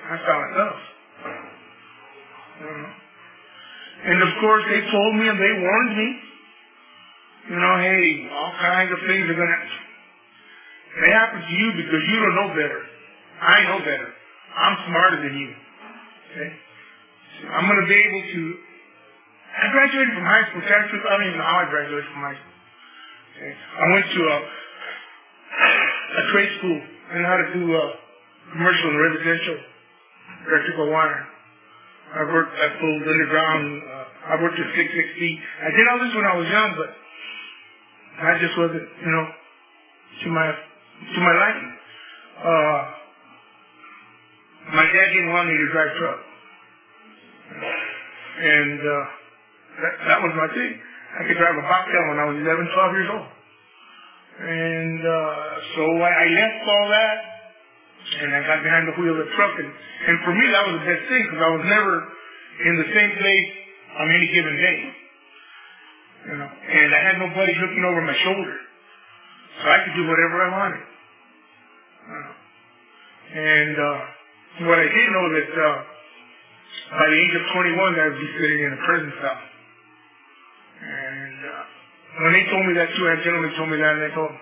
I 0.09 0.15
found 0.25 0.41
it 0.41 0.53
love. 0.57 0.79
Mm-hmm. 2.65 2.89
And 4.03 4.17
of 4.25 4.31
course, 4.41 4.63
they 4.73 4.81
told 4.89 5.11
me 5.15 5.29
and 5.29 5.37
they 5.37 5.53
warned 5.61 5.93
me, 5.95 6.07
you 7.49 7.59
know, 7.59 7.75
hey, 7.77 8.29
all 8.33 8.53
kinds 8.57 8.91
of 8.91 8.99
things 9.05 9.29
are 9.29 9.37
gonna, 9.37 9.59
they 11.01 11.11
happen 11.13 11.41
to 11.45 11.53
you 11.53 11.67
because 11.77 12.03
you 12.09 12.17
don't 12.19 12.35
know 12.35 12.49
better. 12.57 12.81
I 13.41 13.63
know 13.69 13.79
better. 13.79 14.09
I'm 14.57 14.77
smarter 14.89 15.17
than 15.29 15.37
you. 15.37 15.49
Okay? 16.31 16.51
I'm 17.53 17.67
gonna 17.67 17.87
be 17.87 18.01
able 18.01 18.23
to, 18.33 18.41
I 19.53 19.69
graduated 19.69 20.13
from 20.17 20.25
high 20.25 20.43
school. 20.49 20.61
I 20.65 20.69
don't 20.73 21.27
even 21.29 21.37
know 21.37 21.45
how 21.45 21.61
I 21.61 21.69
graduated 21.69 22.09
from 22.09 22.21
high 22.25 22.37
school. 22.37 22.55
Okay? 23.37 23.53
I 23.53 23.85
went 23.93 24.05
to 24.09 24.21
a, 24.25 24.37
a 26.17 26.23
trade 26.33 26.51
school. 26.57 26.79
I 27.13 27.19
know 27.21 27.29
how 27.29 27.37
to 27.37 27.49
do 27.53 27.63
uh, 27.69 27.81
commercial 28.51 28.89
and 28.89 28.99
residential 29.13 29.57
electrical 30.49 30.89
wire. 30.89 31.21
I 32.13 32.23
worked, 32.29 32.53
I 32.53 32.67
pulled 32.79 33.03
underground, 33.07 33.81
uh, 33.89 34.33
I 34.33 34.41
worked 34.41 34.59
at 34.59 34.69
660. 34.69 35.39
I 35.61 35.69
did 35.73 35.85
all 35.89 35.99
this 36.01 36.13
when 36.13 36.25
I 36.25 36.35
was 36.37 36.47
young, 36.49 36.69
but 36.77 36.89
I 38.25 38.37
just 38.39 38.57
wasn't, 38.57 38.85
you 39.01 39.11
know, 39.11 39.25
to 40.23 40.29
my, 40.29 40.47
to 40.49 41.19
my 41.21 41.33
liking. 41.33 41.71
Uh, 42.37 42.81
my 44.77 44.85
dad 44.85 45.07
didn't 45.13 45.31
want 45.33 45.49
me 45.49 45.57
to 45.57 45.67
drive 45.71 45.91
truck. 45.97 46.19
And, 48.41 48.79
uh, 48.81 49.22
that, 49.81 49.93
that 50.07 50.19
was 50.21 50.33
my 50.37 50.49
thing. 50.53 50.73
I 51.13 51.21
could 51.29 51.37
drive 51.37 51.57
a 51.57 51.65
bobtail 51.65 52.03
when 52.09 52.17
I 52.17 52.25
was 52.25 52.37
11, 52.41 52.73
12 52.73 52.97
years 52.97 53.09
old. 53.13 53.29
And 54.33 55.01
uh, 55.05 55.49
so 55.77 55.83
I, 56.01 56.09
I 56.09 56.25
left 56.33 56.61
all 56.65 56.87
that, 56.89 57.17
and 58.17 58.29
I 58.33 58.39
got 58.49 58.59
behind 58.65 58.89
the 58.89 58.95
wheel 58.97 59.13
of 59.13 59.21
the 59.21 59.29
truck. 59.37 59.53
And, 59.61 59.69
and 59.69 60.15
for 60.25 60.33
me, 60.33 60.45
that 60.49 60.63
was 60.65 60.75
the 60.81 60.85
best 60.89 61.03
thing 61.05 61.21
because 61.29 61.41
I 61.41 61.51
was 61.53 61.65
never 61.69 61.93
in 62.65 62.73
the 62.81 62.89
same 62.97 63.11
place 63.21 63.49
on 64.01 64.09
any 64.09 64.27
given 64.33 64.55
day. 64.57 64.79
You 66.23 66.35
know, 66.39 66.49
and 66.49 66.89
I 66.95 66.99
had 67.03 67.15
nobody 67.19 67.53
looking 67.61 67.83
over 67.85 68.01
my 68.01 68.17
shoulder, 68.23 68.55
so 69.61 69.63
I 69.69 69.77
could 69.85 69.95
do 70.01 70.07
whatever 70.07 70.35
I 70.39 70.49
wanted. 70.49 70.83
Uh, 72.03 72.31
and 73.37 73.75
uh, 73.77 73.97
what 74.71 74.79
I 74.79 74.87
did 74.87 75.07
know 75.13 75.27
that 75.35 75.51
uh, 75.51 75.75
by 76.97 77.05
the 77.05 77.17
age 77.21 77.33
of 77.37 77.43
21, 77.53 77.99
I 77.99 78.07
would 78.07 78.19
be 78.19 78.31
sitting 78.39 78.59
in 78.65 78.71
a 78.73 78.79
prison 78.87 79.13
cell. 79.21 79.52
And 80.81 81.37
uh, 81.45 81.63
when 82.23 82.33
they 82.33 82.43
told 82.49 82.65
me 82.65 82.73
that 82.73 82.89
too, 82.95 83.03
that 83.05 83.21
gentleman 83.23 83.51
told 83.57 83.69
me 83.69 83.77
that, 83.77 83.93
and 83.93 84.03
I 84.03 84.09
him, 84.09 84.35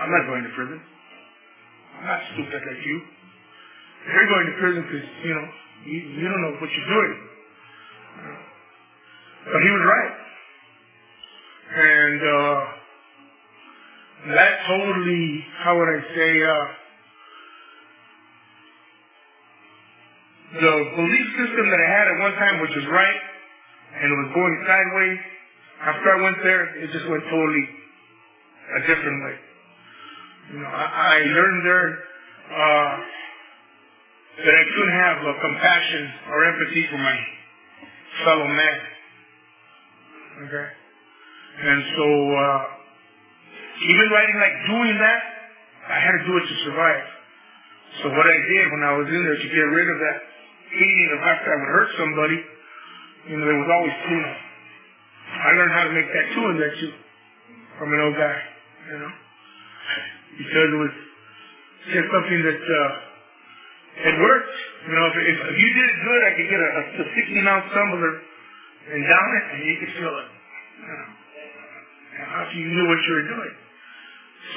I'm 0.00 0.10
not 0.10 0.26
going 0.26 0.42
to 0.42 0.52
prison. 0.54 0.80
I'm 1.98 2.06
not 2.06 2.20
stupid 2.32 2.60
like 2.60 2.82
you. 2.84 3.00
You're 4.12 4.28
going 4.28 4.46
to 4.46 4.56
prison 4.60 4.82
because, 4.84 5.08
you 5.24 5.34
know, 5.34 5.46
you, 5.86 5.98
you 6.20 6.28
don't 6.28 6.42
know 6.42 6.54
what 6.60 6.70
you're 6.70 6.90
doing. 6.90 7.14
But 9.46 9.60
he 9.62 9.70
was 9.70 9.84
right. 9.86 10.12
And 11.76 12.20
uh, 12.22 12.56
that 14.34 14.52
totally, 14.66 15.44
how 15.64 15.78
would 15.78 15.88
I 15.88 16.00
say, 16.14 16.30
uh, 16.42 16.66
the 20.60 20.74
belief 20.96 21.26
system 21.36 21.64
that 21.70 21.80
I 21.80 21.88
had 21.90 22.06
at 22.06 22.16
one 22.20 22.32
time, 22.38 22.60
which 22.60 22.70
was 22.76 22.86
right, 22.90 23.20
and 23.96 24.12
it 24.12 24.16
was 24.16 24.30
going 24.34 24.54
sideways, 24.66 25.18
after 25.80 26.06
I 26.08 26.22
went 26.22 26.36
there, 26.42 26.64
it 26.84 26.88
just 26.92 27.08
went 27.08 27.22
totally 27.24 27.66
a 28.76 28.80
different 28.86 29.18
way. 29.24 29.36
You 30.52 30.58
know, 30.60 30.68
I, 30.68 30.84
I 30.84 31.18
learned 31.24 31.60
there 31.64 31.88
uh, 32.46 32.92
that 34.44 34.54
I 34.54 34.64
couldn't 34.64 34.96
have 35.00 35.16
uh, 35.24 35.32
compassion 35.40 36.04
or 36.28 36.44
empathy 36.44 36.86
for 36.90 36.98
my 36.98 37.16
fellow 38.24 38.48
man. 38.48 38.78
Okay? 40.44 40.66
And 41.56 41.80
so, 41.96 42.06
uh, 42.36 42.58
even 43.80 44.06
writing 44.12 44.36
like 44.40 44.56
doing 44.68 44.96
that, 45.00 45.20
I 45.88 45.98
had 46.00 46.12
to 46.20 46.22
do 46.24 46.36
it 46.36 46.46
to 46.48 46.56
survive. 46.64 47.04
So 48.02 48.08
what 48.12 48.26
I 48.26 48.36
did 48.36 48.64
when 48.72 48.82
I 48.84 48.92
was 48.96 49.08
in 49.08 49.22
there 49.24 49.36
to 49.40 49.48
get 49.48 49.66
rid 49.72 49.88
of 49.88 49.98
that 50.00 50.18
feeling 50.68 51.08
of 51.16 51.20
after 51.24 51.48
I 51.48 51.56
would 51.60 51.72
hurt 51.72 51.90
somebody, 51.96 52.38
you 53.28 53.36
know, 53.36 53.44
there 53.46 53.58
was 53.58 53.70
always 53.70 53.94
tuna. 54.06 54.32
I 55.36 55.50
learned 55.58 55.74
how 55.74 55.84
to 55.84 55.92
make 55.92 56.06
that 56.06 56.26
tuna 56.34 56.58
there 56.58 56.74
too 56.78 56.92
from 57.78 57.92
an 57.92 58.00
old 58.00 58.16
guy, 58.16 58.36
you 58.88 58.98
know, 58.98 59.12
because 60.38 60.68
it 60.72 60.80
was 60.80 60.94
just 61.92 62.08
something 62.08 62.40
that 62.46 62.62
uh, 62.62 62.90
it 64.10 64.14
worked. 64.20 64.56
You 64.86 64.94
know, 64.94 65.04
if, 65.10 65.16
if, 65.18 65.36
if 65.50 65.56
you 65.58 65.68
did 65.74 65.86
it 65.90 65.98
good, 66.06 66.20
I 66.22 66.30
could 66.38 66.48
get 66.48 66.60
a, 66.62 66.70
a 67.02 67.04
16 67.04 67.46
ounce 67.46 67.66
tumbler 67.74 68.12
and 68.94 69.02
down 69.02 69.28
it, 69.36 69.44
and 69.52 69.60
you 69.66 69.74
could 69.82 69.92
feel 69.98 70.14
it. 70.14 70.28
You 70.80 70.94
know, 70.94 71.10
and 72.16 72.26
after 72.30 72.56
you 72.56 72.68
knew 72.70 72.86
what 72.86 73.00
you 73.02 73.12
were 73.12 73.28
doing. 73.28 73.54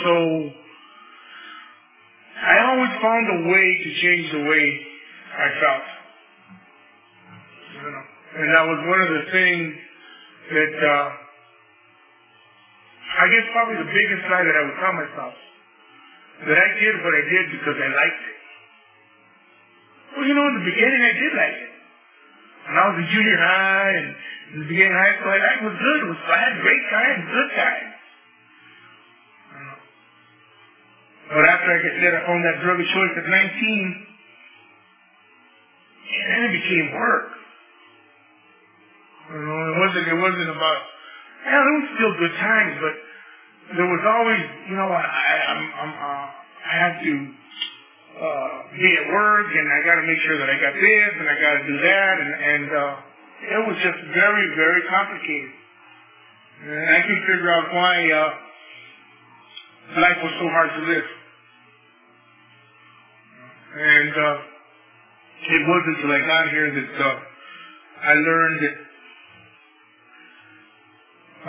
So 0.06 0.14
I 2.40 2.56
always 2.72 2.94
found 3.02 3.26
a 3.36 3.40
way 3.52 3.68
to 3.84 3.90
change 4.00 4.26
the 4.32 4.44
way 4.48 4.64
I 5.34 5.48
felt. 5.60 5.99
And 8.40 8.48
that 8.56 8.64
was 8.64 8.80
one 8.88 9.02
of 9.04 9.10
the 9.20 9.24
things 9.36 9.68
that 10.48 10.76
uh, 10.80 11.08
I 13.20 13.26
guess 13.28 13.44
probably 13.52 13.84
the 13.84 13.92
biggest 13.92 14.24
lie 14.32 14.48
that 14.48 14.56
I 14.56 14.64
would 14.64 14.80
tell 14.80 14.96
myself 14.96 15.36
that 16.48 16.56
I 16.56 16.68
did 16.80 16.94
what 17.04 17.14
I 17.20 17.24
did 17.28 17.44
because 17.60 17.76
I 17.76 17.90
liked 17.92 18.24
it. 18.32 18.40
Well, 20.16 20.24
you 20.24 20.32
know, 20.40 20.48
in 20.56 20.56
the 20.64 20.68
beginning 20.72 21.02
I 21.04 21.14
did 21.20 21.32
like 21.36 21.58
it. 21.68 21.72
When 22.64 22.76
I 22.80 22.84
was 22.88 22.96
in 23.04 23.08
junior 23.12 23.38
high 23.44 23.92
and 23.92 24.08
in 24.56 24.58
the 24.64 24.70
beginning 24.72 24.96
of 24.96 25.00
high 25.04 25.16
school, 25.20 25.36
I 25.36 25.56
was 25.60 25.76
good. 25.76 26.00
It 26.00 26.08
was, 26.08 26.20
I 26.32 26.38
had 26.40 26.54
great 26.64 26.84
times, 26.96 27.22
good 27.28 27.50
times. 27.60 27.92
But 31.28 31.44
after, 31.44 31.70
I 31.76 31.80
said, 32.02 32.14
I 32.16 32.22
found 32.24 32.42
that 32.42 32.58
drug 32.64 32.80
of 32.80 32.88
choice 32.88 33.14
at 33.20 33.28
19, 33.28 33.36
and 36.08 36.26
then 36.32 36.42
it 36.50 36.54
became 36.56 36.88
work. 36.96 37.39
You 39.30 39.38
know, 39.46 39.60
it 39.70 39.78
wasn't, 39.78 40.06
it 40.10 40.18
wasn't 40.18 40.50
about, 40.50 40.80
yeah, 41.46 41.62
there 41.62 41.78
was 41.78 41.90
still 41.94 42.14
good 42.18 42.36
times, 42.42 42.74
but 42.82 42.96
there 43.78 43.86
was 43.86 44.02
always, 44.02 44.42
you 44.66 44.76
know, 44.76 44.90
I, 44.90 45.06
I, 45.06 45.34
I'm, 45.54 45.62
I'm, 45.70 45.94
uh, 45.94 46.26
I 46.66 46.74
have 46.82 46.96
to, 47.06 47.14
uh, 48.10 48.54
be 48.74 48.90
at 48.90 49.06
work 49.14 49.48
and 49.54 49.66
I 49.70 49.86
gotta 49.86 50.02
make 50.02 50.18
sure 50.26 50.34
that 50.42 50.50
I 50.50 50.58
got 50.58 50.74
this 50.74 51.12
and 51.14 51.28
I 51.30 51.36
gotta 51.38 51.62
do 51.62 51.78
that 51.78 52.14
and, 52.18 52.32
and, 52.34 52.68
uh, 52.74 52.94
it 53.40 53.62
was 53.70 53.78
just 53.86 54.00
very, 54.18 54.46
very 54.58 54.82
complicated. 54.90 55.52
And 56.66 56.90
I 56.90 57.02
can 57.06 57.18
figure 57.30 57.50
out 57.54 57.74
why 57.74 57.96
uh, 58.12 58.30
life 60.02 60.18
was 60.26 60.34
so 60.42 60.48
hard 60.50 60.70
to 60.76 60.82
live. 60.92 61.08
And 63.78 64.12
uh, 64.12 64.38
it 65.40 65.62
wasn't 65.70 65.96
until 66.02 66.12
I 66.12 66.20
got 66.26 66.50
here 66.50 66.68
that 66.74 66.92
uh, 67.00 67.16
I 68.02 68.14
learned 68.14 68.60
that 68.66 68.89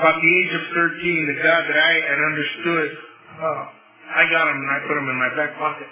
about 0.00 0.16
the 0.16 0.32
age 0.40 0.52
of 0.56 0.64
13, 0.72 1.28
the 1.28 1.38
God 1.44 1.60
that 1.68 1.76
I 1.76 1.92
had 2.08 2.18
understood, 2.24 2.88
uh, 3.36 3.62
I 4.16 4.22
got 4.32 4.48
him 4.48 4.56
and 4.56 4.70
I 4.72 4.78
put 4.88 4.96
him 4.96 5.06
in 5.12 5.16
my 5.20 5.30
back 5.36 5.52
pocket. 5.60 5.86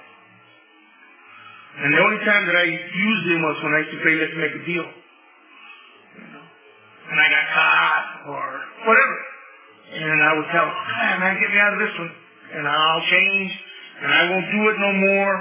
And 1.79 1.93
the 1.93 2.01
only 2.01 2.21
time 2.25 2.43
that 2.49 2.57
I 2.57 2.67
used 2.73 3.25
him 3.29 3.41
was 3.45 3.57
when 3.63 3.73
I 3.77 3.79
used 3.85 3.93
to 3.95 4.01
play 4.01 4.15
Let's 4.17 4.35
Make 4.35 4.55
a 4.57 4.65
Deal. 4.65 4.89
And 7.09 7.17
I 7.21 7.27
got 7.29 7.45
caught 7.53 8.07
or 8.33 8.45
whatever. 8.89 9.17
And 9.93 10.19
I 10.25 10.31
would 10.41 10.49
tell 10.57 10.67
him, 10.67 10.75
hey, 10.75 11.15
man, 11.21 11.33
get 11.39 11.49
me 11.53 11.61
out 11.61 11.73
of 11.77 11.81
this 11.85 11.95
one. 12.01 12.13
And 12.59 12.65
I'll 12.67 13.05
change. 13.13 13.53
And 14.03 14.11
I 14.11 14.23
won't 14.33 14.49
do 14.51 14.61
it 14.73 14.77
no 14.81 14.91
more. 15.05 15.35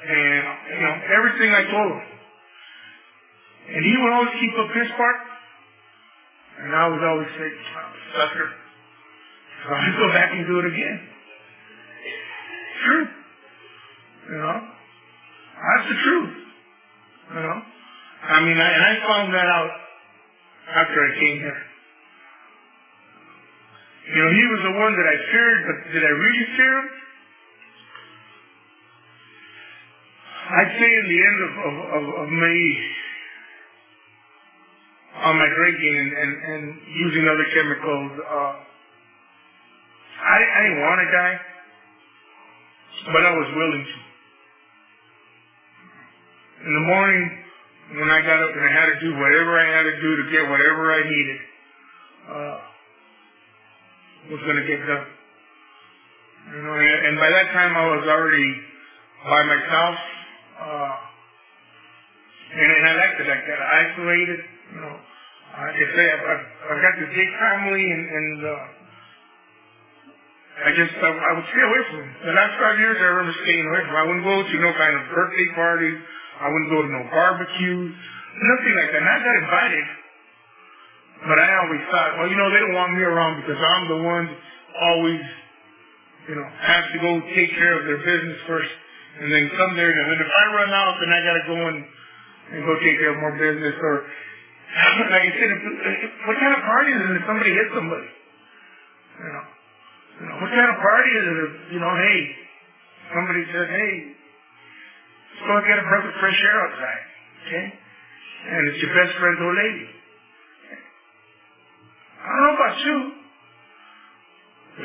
And, 0.00 0.42
you 0.76 0.80
know, 0.84 0.94
everything 1.08 1.50
I 1.56 1.64
told 1.72 1.88
him. 1.88 2.02
And 3.74 3.82
he 3.84 3.94
would 3.96 4.12
always 4.12 4.34
keep 4.38 4.54
up 4.60 4.70
his 4.76 4.88
part. 4.96 5.16
And 6.60 6.76
I 6.76 6.88
would 6.88 7.02
always 7.02 7.28
say, 7.34 7.48
sucker. 8.14 8.48
So 9.64 9.74
I'd 9.74 9.96
go 9.98 10.08
back 10.08 10.30
and 10.32 10.46
do 10.46 10.58
it 10.58 10.66
again. 10.66 10.98
True. 12.84 13.06
You 14.30 14.38
know? 14.38 14.58
That's 15.60 15.88
the 15.88 15.98
truth. 16.02 16.32
You 17.34 17.40
know? 17.40 17.58
I 18.22 18.40
mean, 18.40 18.58
I, 18.58 18.68
and 18.72 18.84
I 18.84 18.94
found 19.06 19.34
that 19.34 19.46
out 19.46 19.70
after 20.76 20.98
I 21.04 21.10
came 21.18 21.36
here. 21.38 21.60
You 24.10 24.18
know, 24.22 24.30
he 24.32 24.44
was 24.48 24.60
the 24.64 24.74
one 24.80 24.92
that 24.96 25.06
I 25.06 25.16
feared, 25.30 25.60
but 25.66 25.92
did 25.92 26.02
I 26.02 26.08
really 26.08 26.46
fear 26.56 26.78
him? 26.78 26.88
I'd 30.50 30.72
say 30.80 30.90
in 30.98 31.06
the 31.06 31.20
end 31.20 31.38
of, 31.46 31.52
of, 31.62 31.74
of, 31.94 32.04
of 32.24 32.28
me 32.28 32.56
on 35.20 35.36
my 35.36 35.48
drinking 35.56 35.94
and, 35.96 36.10
and, 36.16 36.32
and 36.52 36.62
using 36.96 37.28
other 37.28 37.46
chemicals, 37.52 38.12
uh, 38.24 38.52
I, 40.20 40.38
I 40.40 40.58
didn't 40.64 40.80
want 40.80 40.98
to 41.00 41.08
die, 41.12 41.36
but 43.12 43.22
I 43.24 43.32
was 43.32 43.48
willing 43.56 43.84
to. 43.84 43.98
In 46.60 46.72
the 46.76 46.84
morning, 46.92 47.24
when 47.96 48.10
I 48.10 48.20
got 48.20 48.36
up 48.40 48.52
and 48.52 48.64
I 48.64 48.72
had 48.72 48.86
to 48.92 48.96
do 49.00 49.16
whatever 49.16 49.56
I 49.56 49.66
had 49.76 49.84
to 49.84 49.96
do 50.00 50.10
to 50.16 50.24
get 50.30 50.44
whatever 50.48 50.92
I 50.92 51.00
needed, 51.04 51.38
uh, 52.28 52.58
was 54.30 54.40
going 54.44 54.56
to 54.60 54.66
get 54.68 54.80
done. 54.86 55.06
You 56.52 56.62
know, 56.62 56.74
and, 56.74 57.16
by 57.16 57.30
that 57.30 57.52
time 57.52 57.76
I 57.76 57.84
was 57.96 58.04
already 58.08 58.48
by 59.24 59.42
myself, 59.44 59.94
uh, 60.60 60.96
and, 62.52 62.70
and 62.72 62.86
I 62.86 62.92
it 63.20 63.28
like 63.28 63.44
that, 63.46 63.60
isolated. 63.60 64.40
You 64.74 64.80
know, 64.80 64.96
like 65.66 65.76
I 65.76 65.88
say, 65.96 66.06
I've, 66.08 66.24
I've, 66.24 66.44
I've 66.72 66.80
got 66.82 66.94
this 66.96 67.10
big 67.12 67.30
family, 67.36 67.84
and, 67.84 68.02
and 68.08 68.38
uh, 68.44 68.64
I 70.60 70.68
just 70.76 70.92
I, 71.00 71.08
I 71.08 71.30
would 71.36 71.48
stay 71.48 71.64
away 71.64 71.80
from 71.88 71.96
them. 72.04 72.10
The 72.28 72.36
last 72.36 72.54
five 72.60 72.76
years, 72.76 72.96
I 73.00 73.06
remember 73.16 73.32
staying 73.32 73.64
away 73.64 73.80
from. 73.84 73.92
Them. 73.96 74.00
I 74.00 74.04
wouldn't 74.08 74.26
go 74.26 74.36
to 74.44 74.56
no 74.60 74.70
kind 74.76 74.94
of 74.96 75.02
birthday 75.08 75.48
parties. 75.56 75.98
I 76.40 76.46
wouldn't 76.48 76.70
go 76.72 76.80
to 76.84 76.90
no 76.90 77.02
barbecues, 77.12 77.92
nothing 78.40 78.74
like 78.76 78.90
that. 78.92 79.00
And 79.04 79.08
I 79.08 79.16
got 79.20 79.36
invited, 79.44 79.86
but 81.28 81.36
I 81.36 81.48
always 81.64 81.82
thought, 81.92 82.10
well, 82.16 82.28
you 82.28 82.36
know, 82.36 82.48
they 82.48 82.60
don't 82.60 82.76
want 82.76 82.96
me 82.96 83.04
around 83.04 83.44
because 83.44 83.60
I'm 83.60 83.84
the 83.88 84.00
one 84.00 84.24
always, 84.80 85.20
you 86.28 86.36
know, 86.36 86.48
has 86.48 86.84
to 86.92 86.98
go 87.04 87.20
take 87.36 87.52
care 87.60 87.76
of 87.76 87.84
their 87.84 88.00
business 88.00 88.40
first, 88.48 88.72
and 89.20 89.28
then 89.32 89.52
come 89.56 89.76
there. 89.76 89.92
And 89.92 90.08
then 90.12 90.20
if 90.20 90.30
I 90.32 90.44
run 90.56 90.70
out, 90.72 90.96
then 91.00 91.10
I 91.12 91.20
got 91.20 91.36
to 91.40 91.44
go 91.48 91.58
and 91.68 91.78
and 92.52 92.60
go 92.64 92.74
take 92.80 92.96
care 92.98 93.12
of 93.12 93.18
more 93.20 93.36
business. 93.36 93.76
Or 93.80 94.04
like 95.10 95.26
I 95.26 95.32
said, 95.34 95.50
if, 95.50 95.60
if, 95.66 96.10
what 96.30 96.36
kind 96.38 96.54
of 96.54 96.62
party 96.62 96.90
is 96.94 97.02
it 97.02 97.14
if 97.18 97.24
somebody 97.26 97.50
hits 97.50 97.72
somebody? 97.74 98.06
You 99.18 99.30
know, 99.34 99.44
you 100.20 100.26
know, 100.30 100.36
what 100.38 100.50
kind 100.54 100.70
of 100.70 100.76
party 100.78 101.10
is 101.10 101.24
it 101.26 101.36
if 101.42 101.52
you 101.74 101.80
know, 101.82 101.90
hey, 101.90 102.18
somebody 103.10 103.42
says, 103.50 103.66
hey, 103.66 103.92
let's 104.14 105.42
go 105.42 105.54
get 105.66 105.82
a 105.82 105.84
breath 105.90 106.06
of 106.06 106.14
fresh 106.22 106.38
air 106.38 106.56
outside, 106.70 107.04
okay? 107.46 107.66
And 108.46 108.60
it's 108.70 108.78
your 108.78 108.94
best 108.94 109.12
friend's 109.18 109.42
old 109.42 109.56
lady. 109.58 109.86
I 112.20 112.28
don't 112.30 112.42
know 112.46 112.54
about 112.54 112.76
you, 112.78 112.96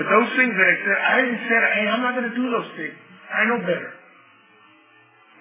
but 0.01 0.05
those 0.09 0.29
things 0.33 0.53
that 0.55 0.65
I 0.65 0.75
said, 0.81 0.97
I 0.97 1.15
didn't 1.21 1.43
say, 1.45 1.57
hey, 1.77 1.85
I'm 1.93 2.01
not 2.01 2.13
going 2.17 2.29
to 2.31 2.35
do 2.35 2.45
those 2.49 2.69
things. 2.73 2.97
I 3.29 3.41
know 3.45 3.59
better. 3.61 3.91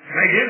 And 0.04 0.16
I 0.20 0.26
did 0.36 0.48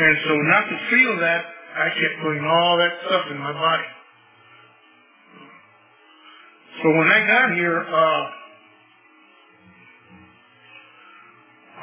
And 0.00 0.16
so 0.24 0.34
not 0.48 0.64
to 0.64 0.76
feel 0.88 1.20
that, 1.20 1.44
I 1.76 1.88
kept 1.90 2.22
putting 2.22 2.42
all 2.42 2.78
that 2.78 2.92
stuff 3.06 3.24
in 3.30 3.38
my 3.38 3.52
body. 3.52 3.84
So 6.82 6.88
when 6.96 7.06
I 7.06 7.26
got 7.26 7.52
here, 7.54 7.80
uh, 7.80 8.24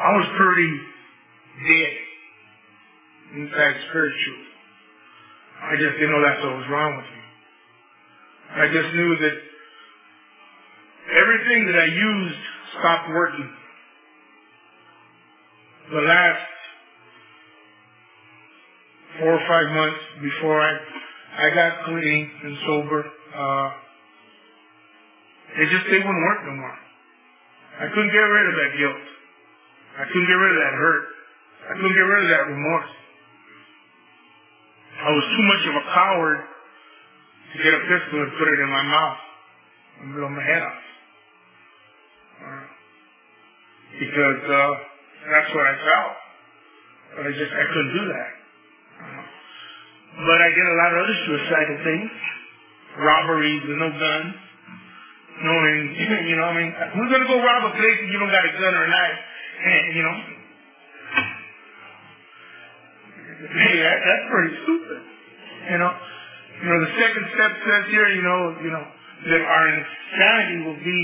I 0.02 0.12
was 0.18 0.26
pretty 0.36 0.82
dead 1.68 1.94
In 3.36 3.42
inside 3.46 3.76
spiritually. 3.90 4.48
I 5.62 5.76
just 5.76 5.94
didn't 6.00 6.10
know 6.10 6.22
that's 6.22 6.42
what 6.42 6.58
was 6.58 6.70
wrong 6.72 6.98
with 6.98 7.06
me. 7.06 7.22
I 8.62 8.66
just 8.66 8.96
knew 8.96 9.16
that 9.18 9.36
everything 11.22 11.66
that 11.68 11.76
I 11.76 11.86
used 11.86 12.40
stopped 12.80 13.10
working. 13.10 13.50
The 15.92 16.02
last 16.02 16.57
four 19.20 19.34
or 19.34 19.44
five 19.48 19.68
months 19.74 20.00
before 20.22 20.62
I 20.62 20.72
I 21.38 21.50
got 21.54 21.86
clean 21.86 22.32
and 22.44 22.58
sober, 22.66 23.06
uh, 23.06 23.70
it 25.62 25.70
just 25.70 25.86
they 25.86 26.02
wouldn't 26.02 26.26
work 26.26 26.40
no 26.46 26.54
more. 26.58 26.78
I 27.78 27.86
couldn't 27.94 28.10
get 28.10 28.26
rid 28.26 28.46
of 28.50 28.56
that 28.58 28.72
guilt. 28.78 29.06
I 30.02 30.04
couldn't 30.10 30.26
get 30.26 30.34
rid 30.34 30.52
of 30.52 30.62
that 30.66 30.74
hurt. 30.82 31.04
I 31.70 31.74
couldn't 31.76 31.94
get 31.94 32.08
rid 32.10 32.24
of 32.24 32.30
that 32.30 32.44
remorse. 32.50 32.92
I 34.98 35.10
was 35.14 35.26
too 35.30 35.44
much 35.46 35.64
of 35.70 35.74
a 35.78 35.86
coward 35.94 36.40
to 37.54 37.64
get 37.64 37.74
a 37.74 37.82
pistol 37.86 38.18
and 38.22 38.32
put 38.38 38.48
it 38.50 38.60
in 38.60 38.70
my 38.70 38.84
mouth 38.84 39.18
and 40.02 40.14
blow 40.14 40.30
my 40.30 40.42
head 40.44 40.62
off. 40.62 40.84
Because 44.00 44.42
uh, 44.42 44.74
that's 45.32 45.50
what 45.54 45.66
I 45.66 45.76
felt. 45.86 46.14
But 47.16 47.26
I 47.28 47.32
just 47.32 47.54
I 47.54 47.66
couldn't 47.66 47.94
do 47.94 48.06
that. 48.10 48.37
But 50.18 50.42
I 50.42 50.50
did 50.50 50.66
a 50.66 50.78
lot 50.82 50.90
of 50.94 50.98
other 51.06 51.18
suicidal 51.30 51.78
things, 51.86 52.10
robberies 52.98 53.62
with 53.70 53.78
no 53.78 53.90
guns. 53.94 54.34
Knowing, 55.38 55.94
you 56.26 56.34
know, 56.34 56.50
I 56.50 56.54
mean, 56.58 56.74
who's 56.98 57.10
gonna 57.14 57.30
go 57.30 57.38
rob 57.38 57.70
a 57.70 57.78
place 57.78 57.98
if 58.02 58.10
you 58.10 58.18
don't 58.18 58.34
got 58.34 58.42
a 58.42 58.54
gun 58.58 58.74
or 58.74 58.84
a 58.84 58.90
knife? 58.90 59.20
And, 59.58 59.86
you 59.94 60.02
know, 60.02 60.16
hey, 63.46 63.76
that, 63.78 63.98
that's 64.02 64.26
pretty 64.34 64.54
stupid. 64.66 65.00
You 65.70 65.78
know, 65.78 65.92
you 65.94 66.68
know, 66.74 66.80
the 66.82 66.92
second 66.98 67.24
step 67.38 67.52
says 67.62 67.84
here, 67.94 68.10
you 68.10 68.26
know, 68.26 68.58
you 68.66 68.72
know, 68.74 68.86
that 69.30 69.42
our 69.46 69.66
insanity 69.70 70.58
will 70.66 70.82
be, 70.82 71.00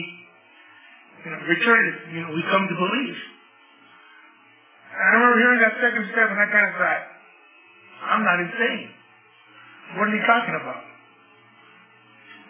you 1.26 1.30
know, 1.30 1.40
returned. 1.46 1.94
You 2.18 2.22
know, 2.26 2.34
we 2.34 2.42
come 2.50 2.66
to 2.66 2.74
believe. 2.74 3.18
I 4.94 5.06
remember 5.18 5.38
hearing 5.38 5.62
that 5.62 5.74
second 5.78 6.06
step, 6.10 6.30
and 6.30 6.40
I 6.42 6.48
kind 6.50 6.66
of 6.70 6.74
thought, 6.82 7.04
I'm 8.10 8.24
not 8.26 8.38
insane. 8.42 8.93
What 9.98 10.10
are 10.10 10.16
you 10.16 10.26
talking 10.26 10.56
about? 10.58 10.82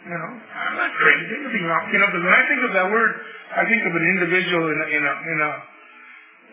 You 0.04 0.16
know, 0.20 0.32
I'm 0.36 0.76
not 0.76 0.92
crazy. 1.00 1.32
You 1.32 2.00
know, 2.00 2.08
because 2.12 2.24
when 2.24 2.36
I 2.36 2.44
think 2.48 2.60
of 2.68 2.72
that 2.76 2.88
word, 2.92 3.12
I 3.56 3.64
think 3.68 3.82
of 3.88 3.94
an 3.96 4.06
individual 4.20 4.68
in 4.68 4.78
a, 4.84 4.86
in 4.92 5.04
a, 5.04 5.14
in 5.32 5.38
a 5.40 5.52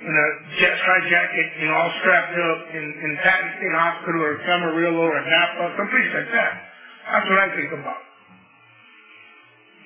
in 0.00 0.14
a 0.16 0.26
jet 0.56 0.72
striped 0.80 1.08
jacket, 1.12 1.46
you 1.60 1.68
know, 1.68 1.76
all 1.76 1.92
strapped 2.00 2.32
up 2.32 2.58
in, 2.72 2.84
in 2.88 3.10
Patton 3.20 3.50
State 3.60 3.74
Hospital 3.76 4.20
or 4.24 4.40
Camarillo 4.48 4.96
or 4.96 5.20
Napa, 5.20 5.76
someplace 5.76 6.08
like 6.16 6.30
that. 6.32 6.52
That's 7.04 7.28
what 7.28 7.36
I 7.36 7.48
think 7.52 7.68
about. 7.76 8.00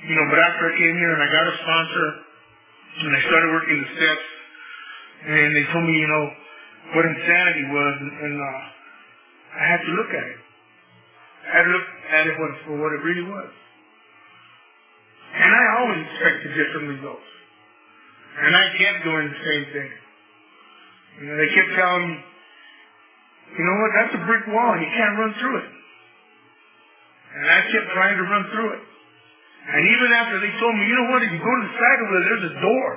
You 0.06 0.14
know, 0.14 0.26
but 0.30 0.38
after 0.38 0.70
I 0.70 0.72
came 0.78 0.94
here 0.94 1.12
and 1.18 1.22
I 1.22 1.28
got 1.34 1.44
a 1.50 1.54
sponsor 1.58 2.06
and 2.94 3.12
I 3.16 3.20
started 3.26 3.48
working 3.58 3.76
the 3.82 3.90
steps 3.98 4.26
and 5.34 5.50
they 5.56 5.64
told 5.74 5.82
me, 5.82 5.98
you 5.98 6.06
know, 6.06 6.24
what 6.94 7.04
insanity 7.10 7.64
was 7.74 7.94
and, 7.98 8.12
and 8.14 8.34
uh, 8.38 8.62
I 9.58 9.64
had 9.66 9.80
to 9.82 9.90
look 9.98 10.10
at 10.14 10.24
it. 10.30 10.43
I 11.44 11.56
had 11.56 11.66
at 11.68 12.26
it 12.26 12.36
for 12.64 12.80
what 12.80 12.92
it 12.96 13.00
really 13.04 13.28
was. 13.28 13.52
And 15.34 15.50
I 15.50 15.64
always 15.80 16.00
expected 16.08 16.48
different 16.56 16.86
results. 16.96 17.28
And 18.38 18.50
I 18.54 18.64
kept 18.78 18.98
doing 19.04 19.26
the 19.30 19.40
same 19.44 19.64
thing. 19.70 19.90
You 21.20 21.24
know, 21.30 21.36
they 21.38 21.50
kept 21.54 21.70
telling 21.78 22.06
me, 22.10 22.16
you 23.54 23.62
know 23.62 23.76
what? 23.78 23.90
That's 23.94 24.14
a 24.18 24.22
brick 24.26 24.44
wall. 24.50 24.74
You 24.74 24.90
can't 24.90 25.14
run 25.18 25.32
through 25.38 25.56
it. 25.62 25.70
And 27.34 27.46
I 27.50 27.60
kept 27.70 27.86
trying 27.94 28.16
to 28.18 28.26
run 28.26 28.44
through 28.50 28.70
it. 28.78 28.82
And 29.64 29.82
even 29.90 30.08
after 30.12 30.36
they 30.38 30.52
told 30.58 30.74
me, 30.74 30.82
you 30.86 30.96
know 30.96 31.08
what? 31.14 31.22
If 31.22 31.30
you 31.30 31.40
go 31.40 31.54
to 31.54 31.64
the 31.66 31.74
side 31.74 32.00
of 32.02 32.08
it, 32.14 32.22
there's 32.30 32.46
a 32.50 32.54
door. 32.60 32.88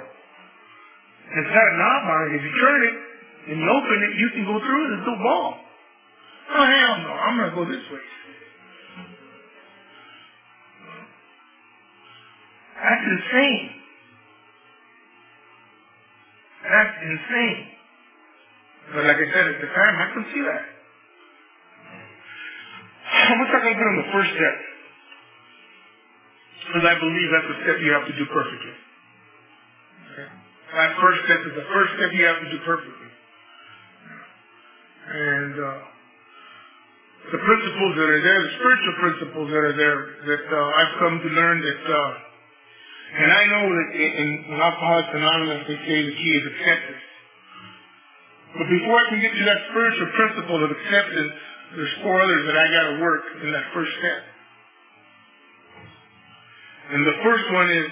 And 1.31 1.35
it's 1.45 1.53
got 1.53 1.65
a 1.67 1.75
knob 1.77 2.03
on 2.05 2.19
it. 2.27 2.29
If 2.37 2.43
you 2.43 2.53
turn 2.59 2.79
it 2.85 2.95
and 3.49 3.55
you 3.61 3.67
open 3.69 3.97
it, 4.03 4.11
you 4.17 4.27
can 4.33 4.43
go 4.45 4.57
through 4.61 4.81
it. 4.83 4.89
It's 4.99 5.09
a 5.09 5.17
wall. 5.21 5.49
Oh, 6.53 6.65
hell 6.65 6.95
no. 7.05 7.11
I'm 7.11 7.35
going 7.37 7.49
to 7.49 7.55
go 7.55 7.63
this 7.65 7.85
way. 7.91 8.03
That's 12.77 13.05
insane. 13.05 13.69
That's 16.63 16.95
insane. 17.01 17.65
But 18.93 19.03
like 19.03 19.17
I 19.17 19.27
said 19.33 19.45
at 19.49 19.59
the 19.59 19.67
time, 19.67 19.93
I 19.99 20.05
couldn't 20.13 20.31
see 20.31 20.43
that. 20.45 20.63
I'm 23.07 23.37
going 23.37 23.47
to 23.47 23.51
talk 23.51 23.63
a 23.63 23.67
little 23.67 23.79
bit 23.81 23.87
on 23.87 23.97
the 23.97 24.11
first 24.13 24.31
step. 24.31 24.55
Because 26.67 26.85
I 26.85 26.95
believe 26.99 27.27
that's 27.31 27.49
the 27.49 27.59
step 27.63 27.77
you 27.79 27.91
have 27.91 28.05
to 28.07 28.15
do 28.15 28.25
perfectly. 28.31 28.75
Okay? 30.11 30.27
That 30.75 30.91
first 30.99 31.19
step 31.25 31.39
is 31.47 31.53
the 31.55 31.67
first 31.71 31.89
step 31.97 32.09
you 32.13 32.25
have 32.27 32.39
to 32.43 32.49
do 32.51 32.59
perfectly. 32.63 33.09
And 35.07 35.53
uh, 35.55 35.79
the 37.31 37.39
principles 37.39 37.93
that 37.95 38.07
are 38.11 38.21
there, 38.23 38.39
the 38.43 38.53
spiritual 38.59 38.95
principles 38.99 39.47
that 39.51 39.63
are 39.63 39.77
there, 39.79 39.99
that 40.27 40.43
uh, 40.51 40.77
I've 40.79 40.93
come 40.99 41.15
to 41.23 41.29
learn 41.31 41.57
that, 41.63 41.81
uh, 41.87 42.26
and 43.15 43.31
I 43.31 43.43
know 43.47 43.63
that 43.71 43.87
in, 43.95 44.29
in 44.51 44.59
Alcoholics 44.59 45.11
Anonymous 45.15 45.63
they 45.67 45.79
say 45.87 45.97
the 46.03 46.15
key 46.15 46.33
is 46.35 46.45
acceptance. 46.51 47.03
But 48.57 48.67
before 48.67 48.97
I 48.99 49.05
can 49.09 49.19
get 49.21 49.31
to 49.31 49.45
that 49.47 49.59
spiritual 49.71 50.09
principle 50.17 50.59
of 50.65 50.69
acceptance, 50.71 51.33
there's 51.75 51.95
four 52.03 52.19
others 52.19 52.43
that 52.47 52.57
I 52.57 52.65
got 52.67 52.85
to 52.91 52.95
work 53.03 53.23
in 53.43 53.51
that 53.51 53.65
first 53.73 53.91
step. 53.99 54.21
And 56.91 57.05
the 57.05 57.17
first 57.23 57.45
one 57.51 57.69
is 57.69 57.87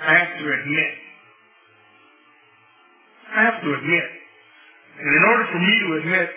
I 0.00 0.12
have 0.14 0.32
to 0.38 0.44
admit. 0.46 0.92
I 3.30 3.40
have 3.46 3.58
to 3.62 3.70
admit. 3.74 4.08
And 4.98 5.10
in 5.16 5.24
order 5.28 5.44
for 5.50 5.58
me 5.58 5.74
to 5.80 5.88
admit, 6.02 6.28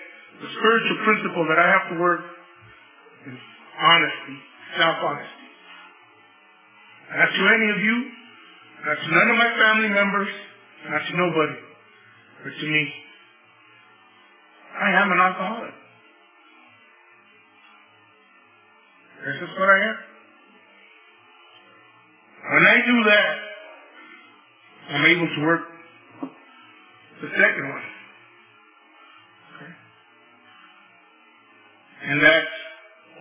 the 0.41 0.49
spiritual 0.57 0.97
principle 1.05 1.45
that 1.47 1.59
I 1.59 1.67
have 1.69 1.85
to 1.93 1.95
work 2.01 2.21
is 3.27 3.37
honesty, 3.79 4.37
self-honesty. 4.77 5.42
Not 7.15 7.29
to 7.29 7.41
any 7.55 7.69
of 7.71 7.79
you, 7.79 7.95
not 8.85 8.97
to 8.97 9.11
none 9.11 9.29
of 9.29 9.37
my 9.37 9.49
family 9.61 9.89
members, 9.89 10.29
not 10.89 11.01
to 11.05 11.17
nobody, 11.17 11.57
but 12.43 12.53
to 12.59 12.65
me. 12.65 12.89
I 14.81 14.89
am 15.01 15.11
an 15.11 15.19
alcoholic. 15.19 15.73
This 19.25 19.35
is 19.35 19.49
what 19.57 19.69
I 19.69 19.79
am. 19.87 19.95
When 22.51 22.65
I 22.65 22.77
do 22.85 23.03
that, 23.03 23.35
I'm 24.89 25.05
able 25.05 25.27
to 25.27 25.41
work 25.45 25.61
the 27.21 27.27
second 27.29 27.69
one. 27.69 27.85
Okay? 29.55 29.71
And 32.09 32.21
that's 32.23 32.55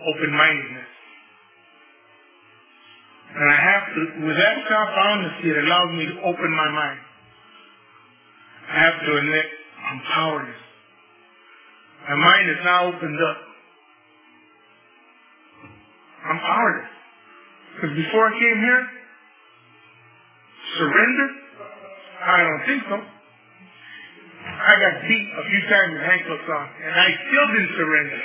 open-mindedness. 0.01 0.92
And 3.33 3.49
I 3.49 3.57
have 3.57 3.83
to, 3.95 4.01
with 4.27 4.37
that 4.37 4.57
self-honesty, 4.69 5.49
it 5.49 5.57
allows 5.57 5.89
me 5.97 6.05
to 6.05 6.21
open 6.21 6.49
my 6.53 6.69
mind. 6.69 6.99
I 8.69 8.79
have 8.79 8.97
to 9.05 9.17
admit 9.17 9.45
I'm 9.89 9.99
powerless. 10.13 10.61
My 12.09 12.15
mind 12.15 12.49
is 12.49 12.57
now 12.63 12.85
opened 12.93 13.19
up. 13.21 13.37
I'm 16.29 16.39
powerless. 16.39 16.91
Because 17.75 17.95
before 17.97 18.27
I 18.27 18.31
came 18.37 18.57
here, 18.61 18.87
surrender? 20.77 21.27
I 22.23 22.37
don't 22.43 22.65
think 22.65 22.83
so. 22.87 22.97
I 24.45 24.73
got 24.79 24.93
beat 25.09 25.27
a 25.33 25.43
few 25.49 25.61
times 25.73 25.91
with 25.93 26.05
handcuffs 26.05 26.49
on, 26.53 26.67
and 26.85 26.93
I 26.95 27.07
still 27.27 27.47
didn't 27.49 27.73
surrender. 27.75 28.21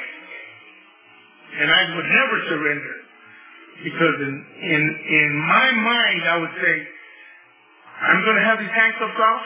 And 1.61 1.71
I 1.71 1.83
would 1.97 2.05
never 2.05 2.37
surrender. 2.49 3.08
Because 3.83 4.14
in, 4.21 4.35
in, 4.62 4.83
in 4.83 5.29
my 5.47 5.71
mind, 5.71 6.23
I 6.27 6.37
would 6.37 6.51
say, 6.61 6.75
I'm 8.03 8.23
going 8.25 8.37
to 8.37 8.43
have 8.43 8.59
these 8.59 8.75
handcuffs 8.75 9.19
off, 9.19 9.43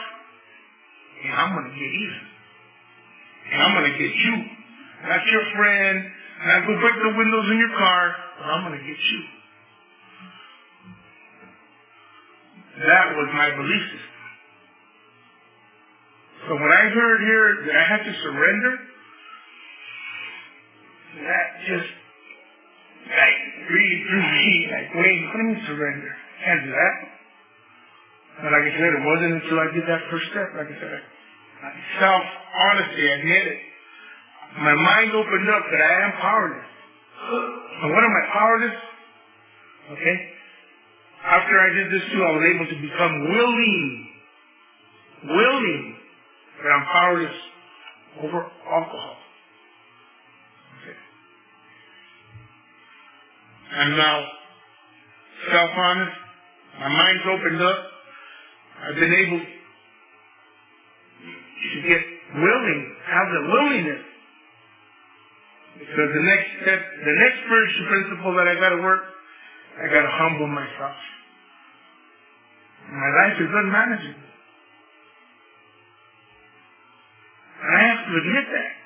and 1.23 1.33
I'm 1.33 1.53
going 1.53 1.65
to 1.69 1.75
get 1.77 1.91
even. 1.93 2.23
And 3.53 3.61
I'm 3.61 3.73
going 3.73 3.91
to 3.91 3.97
get 3.97 4.13
you. 4.13 4.33
Not 5.05 5.21
your 5.27 5.43
friend. 5.55 6.05
Not 6.45 6.65
go 6.65 6.73
break 6.81 6.95
the 7.01 7.13
windows 7.17 7.47
in 7.51 7.57
your 7.57 7.73
car, 7.77 8.15
but 8.39 8.45
I'm 8.45 8.63
going 8.65 8.79
to 8.79 8.85
get 8.85 8.97
you. 8.97 9.21
That 12.87 13.15
was 13.15 13.29
my 13.33 13.49
belief 13.51 13.83
system. 13.83 14.13
So 16.47 16.55
when 16.55 16.71
I 16.71 16.89
heard 16.89 17.19
here 17.21 17.65
that 17.67 17.75
I 17.77 17.85
had 17.85 18.03
to 18.03 18.13
surrender, 18.23 18.79
that 21.23 21.45
just 21.67 21.89
like 23.09 23.37
through 23.67 24.25
me 24.31 24.47
like, 24.71 24.87
do 24.93 24.99
you 24.99 25.57
surrender? 25.67 26.11
Can't 26.45 26.63
do 26.63 26.71
that. 26.71 26.95
But 28.41 28.51
like 28.51 28.65
I 28.65 28.73
said, 28.75 28.89
it 28.91 29.03
wasn't 29.05 29.33
until 29.43 29.59
I 29.59 29.67
did 29.71 29.85
that 29.87 30.01
first 30.09 30.25
step, 30.33 30.47
like 30.57 30.67
I 30.67 30.77
said, 30.81 30.99
self-honesty, 32.01 33.03
I 33.07 33.13
admit 33.21 33.43
it. 33.47 33.59
My 34.57 34.73
mind 34.73 35.11
opened 35.15 35.49
up 35.49 35.63
that 35.71 35.81
I 35.81 35.93
am 36.05 36.11
powerless. 36.19 36.69
And 37.83 37.89
what 37.93 38.03
am 38.03 38.13
I 38.13 38.23
powerless? 38.33 38.77
Okay? 39.91 40.15
After 41.23 41.55
I 41.59 41.69
did 41.73 41.87
this 41.91 42.03
too, 42.11 42.21
I 42.21 42.31
was 42.31 42.43
able 42.53 42.67
to 42.67 42.77
become 42.81 43.13
willing, 43.31 44.07
willing 45.23 45.95
that 46.63 46.69
I'm 46.69 46.85
powerless 46.91 47.37
over 48.21 48.39
alcohol. 48.67 49.22
I'm 53.73 53.97
now 53.97 54.23
self-honest. 55.51 56.15
My 56.79 56.89
mind's 56.89 57.23
opened 57.25 57.61
up. 57.61 57.77
I've 58.85 58.95
been 58.95 59.13
able 59.13 59.41
to 61.73 61.87
get 61.87 62.01
willing, 62.35 62.95
have 63.07 63.27
the 63.33 63.41
willingness. 63.49 64.03
Because 65.79 66.09
the 66.13 66.23
next 66.23 66.47
step, 66.61 66.79
the 66.79 67.15
next 67.17 67.37
spiritual 67.45 67.85
principle 67.89 68.35
that 68.35 68.47
I 68.47 68.55
gotta 68.55 68.77
work, 68.77 68.99
I 69.81 69.87
gotta 69.87 70.09
humble 70.09 70.47
myself. 70.47 70.97
My 72.91 73.09
life 73.25 73.41
is 73.41 73.49
unmanageable. 73.49 74.29
And 77.63 77.77
I 77.77 77.81
have 77.89 78.05
to 78.05 78.11
admit 78.17 78.45
that. 78.53 78.82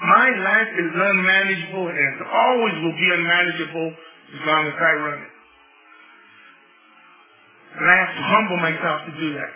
My 0.00 0.28
life 0.32 0.72
is 0.80 0.90
unmanageable 0.96 1.88
and 1.88 1.98
it 2.16 2.22
always 2.24 2.74
will 2.80 2.96
be 2.96 3.08
unmanageable 3.12 3.92
as 4.32 4.40
long 4.46 4.66
as 4.66 4.74
I 4.80 4.92
run 4.96 5.18
it. 5.20 5.32
And 7.76 7.84
I 7.84 7.96
have 8.00 8.14
to 8.16 8.22
humble 8.24 8.56
myself 8.56 8.98
to 9.06 9.12
do 9.20 9.34
that. 9.36 9.52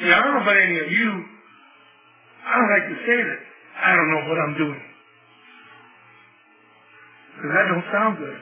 See, 0.00 0.10
I 0.10 0.16
don't 0.16 0.32
know 0.32 0.42
about 0.42 0.56
any 0.56 0.78
of 0.80 0.90
you. 0.90 1.10
I 2.46 2.52
don't 2.56 2.72
like 2.72 2.88
to 2.88 2.98
say 3.04 3.18
that. 3.20 3.40
I 3.84 3.90
don't 3.92 4.10
know 4.10 4.22
what 4.28 4.38
I'm 4.40 4.56
doing. 4.56 4.82
Because 7.36 7.50
that 7.52 7.66
don't 7.68 7.88
sound 7.92 8.16
good. 8.16 8.38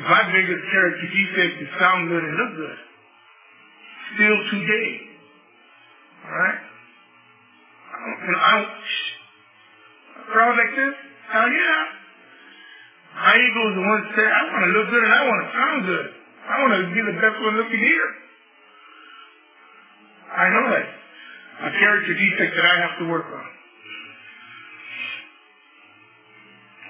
If 0.00 0.06
I 0.06 0.32
make 0.32 0.48
a 0.48 0.60
character 0.72 1.06
defect 1.12 1.52
to 1.60 1.78
sound 1.78 2.08
good 2.08 2.24
and 2.24 2.34
look 2.40 2.52
good, 2.56 2.78
still 4.16 4.38
today. 4.50 4.90
Alright? 6.24 6.60
I, 8.08 8.54
a 10.18 10.22
crowd 10.32 10.54
like 10.56 10.72
this, 10.76 10.94
hell 11.30 11.48
yeah. 11.50 11.80
My 13.18 13.34
ego 13.34 13.60
is 13.68 13.74
the 13.74 13.84
one 13.84 13.98
that 14.02 14.10
said, 14.14 14.28
I 14.30 14.42
want 14.52 14.62
to 14.64 14.70
look 14.78 14.86
good 14.90 15.02
and 15.02 15.12
I 15.12 15.22
want 15.26 15.40
to 15.42 15.48
sound 15.52 15.78
good. 15.84 16.06
I 16.48 16.54
want 16.62 16.72
to 16.76 16.82
be 16.94 17.00
the 17.12 17.16
best 17.20 17.36
one 17.42 17.54
looking 17.56 17.82
here. 17.82 18.08
I 20.32 20.44
know 20.48 20.64
that. 20.70 20.86
A 21.58 21.70
character 21.82 22.14
defect 22.14 22.54
that 22.54 22.64
I 22.64 22.76
have 22.78 22.98
to 23.02 23.04
work 23.10 23.26
on. 23.26 23.46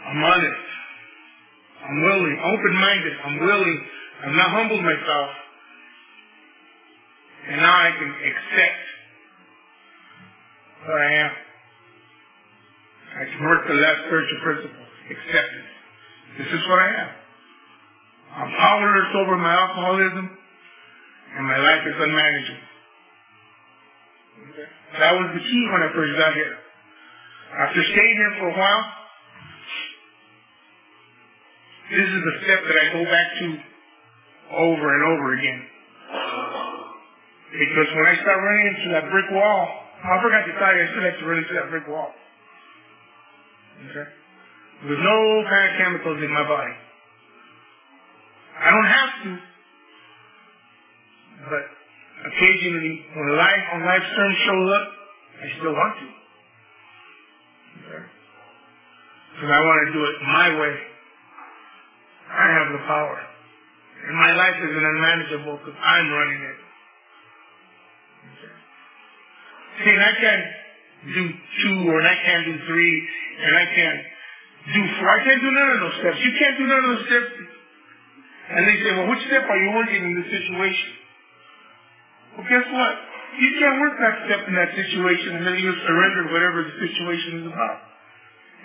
I'm 0.08 0.22
honest. 0.22 0.64
I'm 1.88 2.02
willing, 2.02 2.36
open-minded. 2.44 3.12
I'm 3.24 3.38
willing. 3.40 3.78
I've 4.24 4.32
not 4.32 4.50
humbled 4.50 4.82
myself. 4.82 5.28
And 7.48 7.56
now 7.62 7.72
I 7.72 7.90
can 7.96 8.10
accept 8.10 8.87
what 10.86 11.00
I 11.00 11.10
am. 11.14 11.30
I 13.18 13.24
can 13.24 13.40
work 13.46 13.66
the 13.66 13.74
last 13.74 13.98
spiritual 14.06 14.40
principle, 14.42 14.86
acceptance. 15.10 15.70
This 16.38 16.46
is 16.54 16.62
what 16.68 16.78
I 16.78 16.90
am. 17.02 17.10
I'm 18.38 18.50
powerless 18.52 19.10
over 19.16 19.36
my 19.36 19.52
alcoholism, 19.52 20.30
and 21.36 21.46
my 21.46 21.58
life 21.58 21.82
is 21.86 21.96
unmanageable. 21.98 22.68
That 24.98 25.12
was 25.14 25.28
the 25.34 25.40
key 25.40 25.68
when 25.72 25.82
I 25.82 25.92
first 25.92 26.12
got 26.18 26.32
here. 26.34 26.56
After 27.58 27.82
staying 27.82 28.16
here 28.16 28.34
for 28.38 28.48
a 28.48 28.56
while, 28.56 28.84
this 31.90 32.08
is 32.08 32.22
the 32.22 32.34
step 32.44 32.60
that 32.68 32.76
I 32.76 32.92
go 32.92 33.04
back 33.04 33.28
to 33.40 33.46
over 34.52 34.86
and 34.94 35.02
over 35.08 35.32
again. 35.34 35.60
Because 37.52 37.88
when 37.96 38.06
I 38.06 38.14
start 38.20 38.38
running 38.38 38.66
into 38.76 38.88
that 38.92 39.10
brick 39.10 39.28
wall, 39.32 39.87
Oh, 40.04 40.14
I 40.14 40.22
forgot 40.22 40.46
you, 40.46 40.54
I 40.54 40.86
still 40.90 41.02
have 41.02 41.18
to 41.18 41.26
run 41.26 41.38
into 41.38 41.54
that 41.54 41.70
brick 41.70 41.88
wall. 41.88 42.12
Okay? 43.90 44.06
With 44.86 44.98
no 44.98 45.16
kind 45.50 45.64
of 45.66 45.72
chemicals 45.78 46.22
in 46.22 46.30
my 46.30 46.46
body. 46.46 46.74
I 48.58 48.70
don't 48.70 48.90
have 48.90 49.10
to, 49.22 49.30
but 51.50 51.64
occasionally 52.30 53.06
when 53.14 53.36
life 53.38 53.64
on 53.74 53.86
life's 53.86 54.10
terms 54.14 54.36
shows 54.46 54.68
up, 54.74 54.86
I 55.38 55.46
still 55.58 55.74
want 55.74 55.94
to. 55.98 56.06
Okay? 57.78 58.02
Because 59.34 59.50
I 59.50 59.60
want 59.62 59.78
to 59.86 59.92
do 59.94 60.02
it 60.04 60.14
my 60.26 60.48
way. 60.60 60.74
I 62.30 62.46
have 62.54 62.68
the 62.72 62.82
power. 62.86 63.18
And 64.06 64.16
my 64.16 64.32
life 64.32 64.54
isn't 64.62 64.84
unmanageable 64.84 65.58
because 65.58 65.78
I'm 65.82 66.10
running 66.10 66.42
it. 66.42 66.67
And 69.78 70.02
I 70.02 70.12
can't 70.18 70.46
do 71.14 71.24
two 71.62 71.76
or 71.86 72.02
I 72.02 72.16
can't 72.26 72.44
do 72.50 72.56
three 72.66 72.96
and 73.38 73.52
I 73.54 73.66
can't 73.74 74.02
do 74.74 74.80
four. 74.98 75.06
I 75.06 75.20
can't 75.24 75.42
do 75.42 75.50
none 75.54 75.70
of 75.70 75.80
those 75.86 75.96
steps. 76.02 76.18
You 76.18 76.32
can't 76.34 76.56
do 76.58 76.66
none 76.66 76.82
of 76.82 76.90
those 76.98 77.06
steps. 77.06 77.30
And 78.48 78.62
they 78.66 78.76
say, 78.82 78.90
well, 78.96 79.08
which 79.12 79.22
step 79.28 79.44
are 79.46 79.60
you 79.60 79.70
working 79.76 80.02
in 80.02 80.12
this 80.18 80.28
situation? 80.32 80.90
Well, 82.34 82.46
guess 82.50 82.66
what? 82.66 82.94
You 83.38 83.50
can't 83.60 83.78
work 83.78 83.94
that 84.02 84.14
step 84.26 84.42
in 84.48 84.54
that 84.58 84.70
situation 84.74 85.36
and 85.38 85.46
then 85.46 85.56
you 85.62 85.70
surrender 85.86 86.32
whatever 86.34 86.66
the 86.66 86.74
situation 86.82 87.44
is 87.44 87.46
about. 87.46 87.78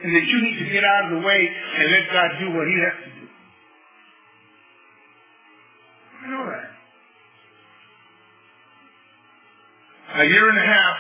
And 0.04 0.16
that 0.16 0.26
you 0.26 0.38
need 0.42 0.58
to 0.66 0.68
get 0.74 0.84
out 0.84 1.02
of 1.06 1.22
the 1.22 1.28
way 1.28 1.42
and 1.46 1.86
let 1.92 2.06
God 2.12 2.30
do 2.42 2.48
what 2.58 2.66
he 2.66 2.78
has 2.82 2.98
to 3.06 3.10
do. 3.22 3.26
I 6.24 6.28
know 6.34 6.46
that. 6.50 6.63
A 10.14 10.26
year 10.26 10.48
and 10.48 10.58
a 10.60 10.62
half, 10.62 10.98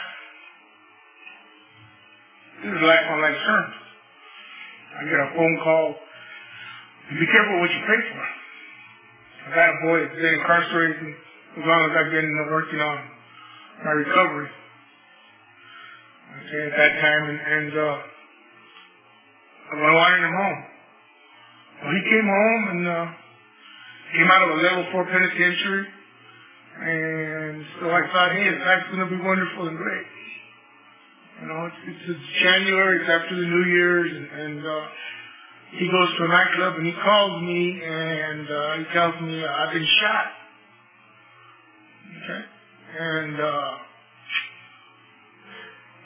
this 2.63 2.73
is 2.73 2.82
life 2.82 3.06
on 3.12 3.21
life 3.21 3.38
terms. 3.45 3.73
I 4.97 5.04
get 5.06 5.19
a 5.21 5.30
phone 5.38 5.60
call. 5.62 5.95
Be 7.13 7.26
careful 7.30 7.60
what 7.62 7.69
you 7.69 7.82
pray 7.86 8.02
for. 8.10 8.26
I 9.45 9.56
got 9.56 9.69
a 9.69 9.78
boy 9.86 10.02
that's 10.02 10.17
been 10.17 10.34
incarcerated 10.34 11.13
as 11.13 11.62
long 11.62 11.82
as 11.86 11.93
I've 11.93 12.12
been 12.12 12.47
working 12.49 12.82
on 12.82 12.97
my 13.86 13.91
recovery. 13.91 14.49
Okay, 16.34 16.65
at 16.65 16.73
that 16.73 16.93
time, 17.02 17.23
and, 17.30 17.38
and 17.38 17.71
uh, 17.78 17.97
I 19.78 19.93
wanted 19.93 20.26
him 20.26 20.34
home. 20.34 20.60
Well, 21.84 21.93
he 21.93 22.02
came 22.10 22.26
home 22.26 22.63
and 22.71 22.88
uh, 22.88 23.06
came 24.17 24.32
out 24.32 24.41
of 24.41 24.58
a 24.58 24.62
level 24.62 24.89
four 24.91 25.06
penitentiary, 25.06 25.86
and 26.81 27.65
so 27.79 27.89
I 27.89 28.01
thought, 28.12 28.31
hey, 28.31 28.49
life's 28.65 28.88
going 28.91 29.07
to 29.07 29.12
be 29.17 29.21
wonderful 29.21 29.67
and 29.67 29.77
great. 29.77 30.05
You 31.41 31.47
know, 31.47 31.65
it's, 31.65 31.75
it's, 31.88 32.03
it's 32.09 32.41
January, 32.41 32.99
it's 33.01 33.09
after 33.09 33.36
the 33.36 33.45
New 33.45 33.65
Year's, 33.65 34.12
and, 34.15 34.27
and 34.41 34.65
uh, 34.65 34.86
he 35.71 35.86
goes 35.88 36.09
to 36.17 36.23
a 36.23 36.27
nightclub 36.27 36.73
and 36.77 36.86
he 36.86 36.93
calls 36.93 37.41
me 37.43 37.79
and 37.83 38.45
uh, 38.49 38.73
he 38.77 38.83
tells 38.93 39.13
me 39.21 39.43
uh, 39.43 39.47
I've 39.49 39.73
been 39.73 39.88
shot. 40.01 40.25
Okay, 42.23 42.41
and 42.99 43.39
uh, 43.41 43.75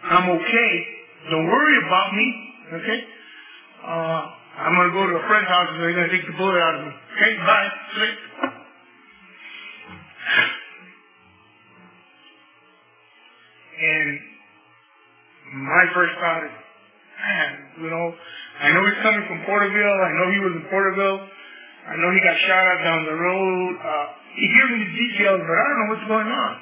I'm 0.04 0.30
okay. 0.30 0.72
Don't 1.30 1.46
worry 1.46 1.78
about 1.86 2.14
me. 2.14 2.54
Okay, 2.74 3.04
uh, 3.84 4.22
I'm 4.58 4.74
gonna 4.76 4.94
go 4.94 5.06
to 5.06 5.14
a 5.14 5.28
friend's 5.28 5.48
house 5.50 5.68
and 5.72 5.82
they're 5.84 5.94
gonna 5.94 6.10
take 6.10 6.26
the 6.26 6.38
bullet 6.38 6.60
out 6.60 6.76
of 6.76 6.82
me. 6.82 6.92
Okay, 7.18 7.38
bye. 7.46 7.68
And 13.78 14.20
my 15.70 15.86
first 15.94 16.14
thought 16.18 16.44
is, 16.44 16.56
man, 17.22 17.50
you 17.82 17.90
know, 17.90 18.06
I 18.62 18.74
know 18.74 18.82
he's 18.90 19.02
coming 19.06 19.24
from 19.30 19.46
Porterville. 19.46 20.00
I 20.02 20.12
know 20.18 20.26
he 20.34 20.40
was 20.42 20.54
in 20.58 20.66
Porterville. 20.70 21.20
I 21.88 21.96
know 21.96 22.10
he 22.12 22.20
got 22.20 22.36
shot 22.50 22.64
at 22.68 22.84
down 22.84 23.06
the 23.06 23.16
road. 23.16 23.72
Uh, 23.80 24.06
he 24.36 24.46
gave 24.50 24.68
me 24.76 24.78
the 24.82 24.94
details, 24.98 25.40
but 25.40 25.56
I 25.56 25.64
don't 25.64 25.78
know 25.78 25.90
what's 25.94 26.08
going 26.10 26.28
on. 26.30 26.54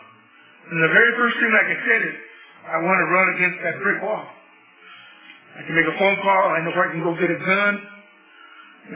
And 0.72 0.78
the 0.84 0.92
very 0.92 1.12
first 1.18 1.36
thing, 1.40 1.52
I 1.56 1.64
said, 1.82 2.02
is 2.10 2.16
I 2.68 2.78
want 2.84 2.98
to 3.00 3.08
run 3.10 3.28
against 3.38 3.58
that 3.64 3.76
brick 3.82 4.02
wall. 4.04 4.26
I 5.56 5.64
can 5.64 5.74
make 5.76 5.88
a 5.88 5.98
phone 5.98 6.18
call. 6.20 6.44
I 6.52 6.60
know 6.62 6.72
where 6.76 6.90
I 6.90 6.92
can 6.92 7.02
go 7.02 7.16
get 7.16 7.32
a 7.32 7.40
gun. 7.40 7.74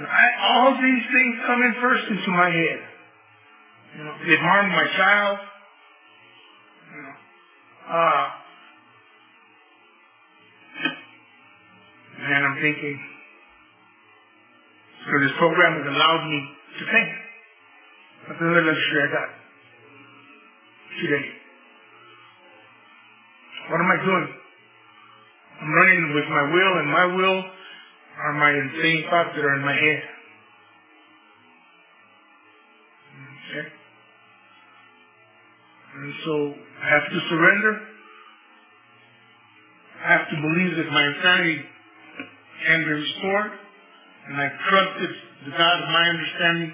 I, 0.06 0.26
all 0.54 0.76
these 0.76 1.06
things 1.14 1.34
come 1.48 1.64
in 1.64 1.74
first 1.82 2.04
into 2.10 2.32
my 2.32 2.50
head. 2.50 2.80
You 3.98 4.04
know, 4.04 4.14
harmed 4.38 4.72
my 4.72 4.88
child. 4.98 5.40
You 6.94 7.02
know, 7.02 7.16
uh, 7.90 8.26
and 12.20 12.46
I'm 12.46 12.56
thinking, 12.62 13.00
so 15.06 15.12
this 15.22 15.32
program 15.38 15.74
has 15.82 15.88
allowed 15.88 16.24
me 16.30 16.40
to 16.80 16.86
think. 16.86 17.08
Luxury 18.30 19.02
I 19.02 19.12
got 19.12 19.30
today. 21.02 21.26
What 23.70 23.82
am 23.82 23.90
I 23.90 24.06
doing? 24.06 24.28
I'm 25.62 25.72
running 25.74 26.14
with 26.16 26.26
my 26.30 26.44
will, 26.54 26.74
and 26.80 26.90
my 26.92 27.06
will 27.16 27.44
are 28.20 28.34
my 28.34 28.52
insane 28.52 29.06
thoughts 29.10 29.30
that 29.36 29.44
are 29.44 29.56
in 29.56 29.66
my 29.66 29.74
head. 29.74 30.02
Okay? 33.50 33.68
And 35.96 36.14
so 36.26 36.54
I 36.82 36.90
have 36.90 37.06
to 37.12 37.20
surrender. 37.30 37.82
I 40.06 40.12
have 40.12 40.30
to 40.30 40.36
believe 40.36 40.78
that 40.78 40.92
my 40.92 41.04
insanity 41.08 41.62
can 42.66 42.80
be 42.86 42.92
restored. 42.92 43.52
And 44.30 44.38
I 44.40 44.48
trusted 44.70 45.10
the 45.46 45.52
God 45.52 45.84
of 45.84 45.90
my 45.90 46.10
understanding, 46.10 46.72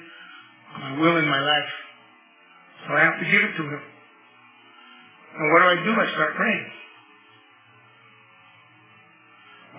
my 0.79 0.99
will 0.99 1.17
in 1.17 1.27
my 1.27 1.39
life. 1.39 1.71
So 2.87 2.93
I 2.93 2.99
have 3.01 3.19
to 3.19 3.25
give 3.25 3.41
it 3.41 3.57
to 3.57 3.63
him. 3.63 3.81
And 5.37 5.51
what 5.51 5.59
do 5.59 5.65
I 5.65 5.83
do? 5.83 5.91
I 5.91 6.11
start 6.13 6.35
praying. 6.35 6.65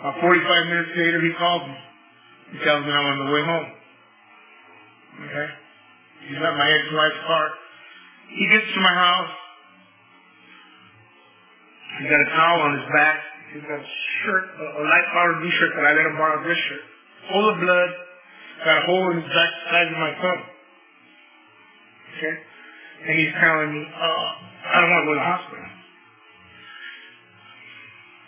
About 0.00 0.20
45 0.20 0.66
minutes 0.66 0.90
later, 0.96 1.20
he 1.20 1.32
calls 1.38 1.68
me. 1.68 1.76
He 2.52 2.64
tells 2.64 2.84
me 2.84 2.92
I'm 2.92 3.06
on 3.06 3.26
the 3.26 3.32
way 3.32 3.44
home. 3.44 3.68
Okay? 5.24 5.48
He's 6.28 6.38
got 6.38 6.56
my 6.56 6.70
ex-wife's 6.70 7.22
car. 7.26 7.48
He 8.28 8.48
gets 8.50 8.74
to 8.74 8.80
my 8.80 8.94
house. 8.94 9.30
He's 11.98 12.11
got 12.11 12.20
a 12.20 12.30
towel 12.37 12.61
on 12.61 12.72
his 12.76 12.87
back. 12.92 13.16
He's 13.54 13.62
got 13.64 13.80
a 13.80 13.88
shirt, 14.24 14.44
a 14.61 14.82
light 14.85 15.06
colored 15.16 15.40
blue 15.40 15.54
shirt 15.56 15.72
that 15.76 15.85
I 15.87 15.92
let 15.96 16.04
him 16.04 16.16
borrow 16.20 16.44
this 16.44 16.59
shirt. 16.68 16.85
Full 17.32 17.46
of 17.48 17.56
blood. 17.61 17.90
Got 18.64 18.82
a 18.82 18.87
hole 18.87 19.11
in 19.12 19.22
his 19.22 19.28
back 19.32 19.52
side 19.70 19.87
of 19.88 19.96
my 19.96 20.12
thumb. 20.20 20.40
Okay? 22.16 22.35
And 23.09 23.18
he's 23.18 23.32
telling 23.40 23.72
me, 23.72 23.82
uh, 23.85 24.28
I 24.72 24.80
don't 24.80 24.90
want 24.90 25.02
to 25.02 25.06
go 25.09 25.14
to 25.14 25.20
the 25.20 25.28
hospital. 25.28 25.64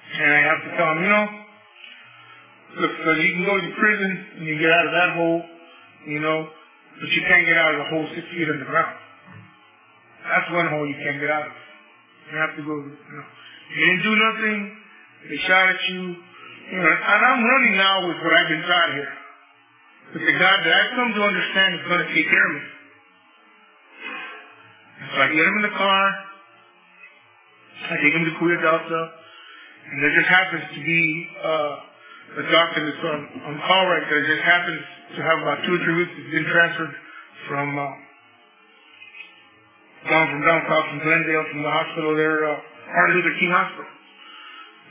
And 0.08 0.32
I 0.32 0.40
have 0.48 0.60
to 0.64 0.70
tell 0.76 0.88
him, 0.92 0.98
you 1.04 1.10
know, 1.12 1.26
look, 2.80 2.92
so 3.04 3.10
you 3.20 3.32
can 3.36 3.44
go 3.44 3.56
to 3.60 3.70
prison 3.76 4.10
and 4.40 4.44
you 4.46 4.58
get 4.58 4.70
out 4.72 4.86
of 4.86 4.92
that 4.92 5.10
hole, 5.16 5.42
you 6.06 6.20
know, 6.20 6.48
but 7.00 7.08
you 7.08 7.22
can't 7.28 7.44
get 7.44 7.56
out 7.56 7.74
of 7.74 7.78
the 7.84 7.88
hole 7.92 8.06
six 8.14 8.24
feet 8.32 8.48
underground. 8.48 8.96
That's 10.24 10.48
one 10.52 10.68
hole 10.68 10.88
you 10.88 10.96
can't 11.04 11.20
get 11.20 11.30
out 11.30 11.46
of. 11.46 11.52
You 12.32 12.36
have 12.38 12.56
to 12.56 12.62
go, 12.64 12.74
you 12.76 13.14
know. 13.16 13.28
You 13.68 13.80
didn't 13.84 14.02
do 14.02 14.14
nothing. 14.16 14.58
They 15.28 15.38
shot 15.44 15.68
at 15.68 15.80
you. 15.88 16.00
And 16.68 16.84
I'm 16.84 17.44
running 17.44 17.76
now 17.76 18.08
with 18.08 18.16
what 18.22 18.32
I've 18.32 18.48
been 18.48 18.62
taught 18.62 18.92
here. 18.92 19.12
But 20.12 20.20
the 20.24 20.36
God 20.40 20.56
that 20.64 20.72
I've 20.72 20.92
come 20.96 21.12
to 21.14 21.22
understand 21.22 21.74
is 21.74 21.84
going 21.88 22.00
to 22.00 22.10
take 22.14 22.28
care 22.28 22.46
of 22.48 22.54
me. 22.56 22.64
So 24.98 25.16
I 25.20 25.26
get 25.28 25.44
him 25.44 25.56
in 25.60 25.64
the 25.68 25.76
car. 25.76 26.04
I 27.88 27.94
take 28.02 28.12
him 28.12 28.24
to 28.24 28.32
Kaweah 28.40 28.60
Delta. 28.60 29.02
And 29.88 29.96
there 30.02 30.12
just 30.16 30.28
happens 30.28 30.64
to 30.76 30.80
be 30.84 31.00
uh, 31.44 32.40
a 32.40 32.44
doctor 32.52 32.80
that's 32.84 33.04
on, 33.04 33.20
on 33.48 33.54
call 33.64 33.84
right 33.88 34.04
there. 34.08 34.20
Just 34.24 34.44
happens 34.44 34.80
to 35.16 35.20
have 35.24 35.38
about 35.40 35.64
two 35.64 35.76
or 35.76 35.80
three 35.84 35.96
weeks. 35.96 36.12
He's 36.16 36.32
been 36.32 36.48
transferred 36.52 36.92
from 37.48 37.78
uh, 37.78 37.88
down 40.08 40.24
from 40.28 40.40
down 40.44 40.60
south 40.68 40.86
from 40.92 41.00
Glendale 41.00 41.44
from 41.52 41.62
the 41.62 41.72
hospital 41.72 42.16
there, 42.16 42.44
uh, 42.48 42.60
Martin 42.88 43.16
Luther 43.16 43.36
King 43.38 43.52
Hospital. 43.52 43.92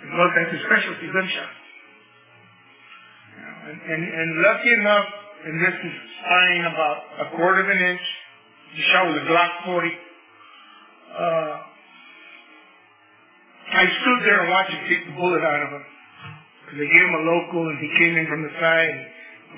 And 0.02 0.10
look, 0.14 0.32
that's 0.38 0.54
a 0.54 0.62
specialty 0.70 1.08
gunshot. 1.10 1.54
And, 3.68 3.78
and, 3.82 4.02
and 4.06 4.30
lucky 4.46 4.72
enough, 4.80 5.08
and 5.44 5.56
this 5.60 5.78
is 5.82 5.96
flying 6.22 6.64
about 6.66 6.98
a 7.20 7.26
quarter 7.36 7.62
of 7.66 7.70
an 7.70 7.82
inch, 7.82 8.06
the 8.76 8.84
shot 8.94 9.04
was 9.10 9.18
a 9.18 9.26
Glock 9.26 9.54
40. 9.66 9.90
Uh, 11.18 11.54
I 13.68 13.84
stood 13.84 14.20
there 14.24 14.40
and 14.44 14.50
watched 14.50 14.72
him 14.72 14.82
take 14.88 15.04
the 15.08 15.16
bullet 15.18 15.44
out 15.44 15.62
of 15.68 15.70
him. 15.76 15.86
Because 16.64 16.78
they 16.84 16.90
gave 16.90 17.06
him 17.08 17.16
a 17.16 17.24
local 17.28 17.64
and 17.68 17.78
he 17.80 17.90
came 18.00 18.16
in 18.16 18.28
from 18.28 18.44
the 18.44 18.54
side. 18.60 18.92
And 18.92 19.04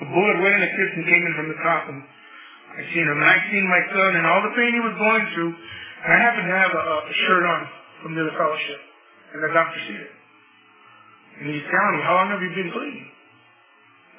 the 0.06 0.08
bullet 0.10 0.36
went 0.42 0.58
in 0.58 0.62
the 0.62 0.72
fist 0.74 0.92
and 0.98 1.04
came 1.06 1.24
in 1.26 1.34
from 1.36 1.48
the 1.50 1.58
top. 1.62 1.82
And 1.90 1.98
I 2.00 2.80
seen 2.90 3.06
him. 3.06 3.18
And 3.18 3.28
I 3.28 3.38
seen 3.50 3.64
my 3.66 3.82
son 3.94 4.10
and 4.14 4.24
all 4.26 4.42
the 4.42 4.54
pain 4.54 4.70
he 4.74 4.82
was 4.82 4.96
going 4.98 5.24
through. 5.34 5.52
And 5.54 6.08
I 6.10 6.18
happened 6.18 6.48
to 6.48 6.56
have 6.58 6.72
a, 6.74 6.84
a 7.06 7.14
shirt 7.26 7.44
on 7.46 7.60
from 8.02 8.16
the 8.16 8.20
other 8.24 8.36
fellowship. 8.36 8.80
And 9.32 9.38
the 9.44 9.50
doctor 9.54 9.80
see 9.86 9.98
it. 9.98 10.12
And 11.40 11.44
he's 11.54 11.64
telling 11.70 11.94
me, 11.96 12.00
how 12.04 12.20
long 12.20 12.28
have 12.34 12.42
you 12.42 12.52
been 12.52 12.70
bleeding? 12.74 13.08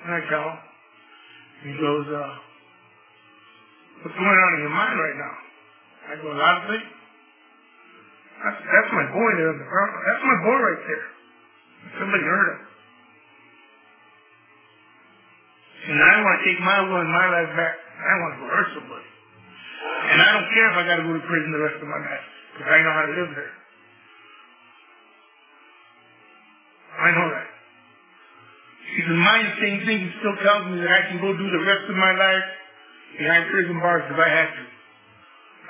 And 0.06 0.10
I 0.16 0.20
tell 0.32 0.46
him. 0.48 0.60
And 1.62 1.66
he 1.70 1.76
goes, 1.78 2.06
uh, 2.10 2.34
what's 4.02 4.18
going 4.18 4.40
on 4.42 4.52
in 4.58 4.62
your 4.66 4.74
mind 4.74 4.96
right 4.98 5.18
now? 5.22 5.36
I 6.02 6.12
go, 6.18 6.28
a 6.34 6.40
lot 6.40 6.56
of 6.62 6.64
things. 6.74 6.90
That's, 8.42 8.58
that's 8.58 8.92
my 8.98 9.06
boy 9.14 9.30
there 9.38 9.54
in 9.54 9.60
the 9.62 9.70
front. 9.70 9.92
That's 10.02 10.24
my 10.26 10.38
boy 10.42 10.58
right 10.66 10.84
there. 10.90 11.06
Somebody 12.02 12.26
hurt 12.26 12.50
him. 12.58 12.62
And 15.82 15.98
I 15.98 16.14
want 16.26 16.36
to 16.38 16.44
take 16.46 16.60
my 16.62 16.80
will 16.90 17.02
and 17.06 17.14
my 17.14 17.28
life 17.30 17.52
back. 17.58 17.76
I 17.78 18.14
want 18.22 18.32
to 18.34 18.40
go 18.42 18.48
hurt 18.50 18.70
somebody. 18.74 19.10
And 20.10 20.18
I 20.18 20.30
don't 20.34 20.50
care 20.50 20.68
if 20.74 20.76
I 20.78 20.84
got 20.90 20.98
to 21.02 21.06
go 21.06 21.14
to 21.14 21.24
prison 21.26 21.50
the 21.54 21.62
rest 21.62 21.78
of 21.78 21.90
my 21.90 22.02
life. 22.02 22.26
Because 22.58 22.70
I 22.70 22.78
know 22.82 22.94
how 22.98 23.06
to 23.06 23.14
live 23.14 23.32
there. 23.38 23.54
I 27.02 27.10
know 27.18 27.28
that. 27.34 27.48
See, 28.94 29.04
the 29.08 29.18
mind 29.18 29.48
thing 29.58 29.82
he 29.82 30.10
still 30.20 30.38
tells 30.44 30.70
me 30.70 30.78
that 30.82 30.92
I 30.92 31.02
can 31.10 31.18
go 31.18 31.34
do 31.34 31.48
the 31.50 31.64
rest 31.66 31.90
of 31.90 31.96
my 31.96 32.14
life 32.14 32.48
behind 33.18 33.50
prison 33.50 33.80
bars 33.80 34.04
if 34.06 34.20
I 34.20 34.30
had 34.30 34.50
to. 34.54 34.64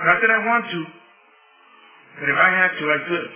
Not 0.03 0.17
that 0.19 0.31
I 0.31 0.39
want 0.45 0.65
to, 0.65 0.81
but 2.19 2.27
if 2.27 2.37
I 2.37 2.49
had 2.49 2.71
to, 2.73 2.83
I 2.83 2.99
could. 3.07 3.29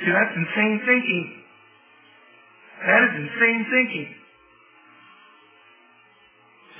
See, 0.00 0.10
that's 0.10 0.34
insane 0.36 0.82
thinking. 0.84 1.26
That 2.84 3.00
is 3.04 3.12
insane 3.16 3.62
thinking. 3.70 4.08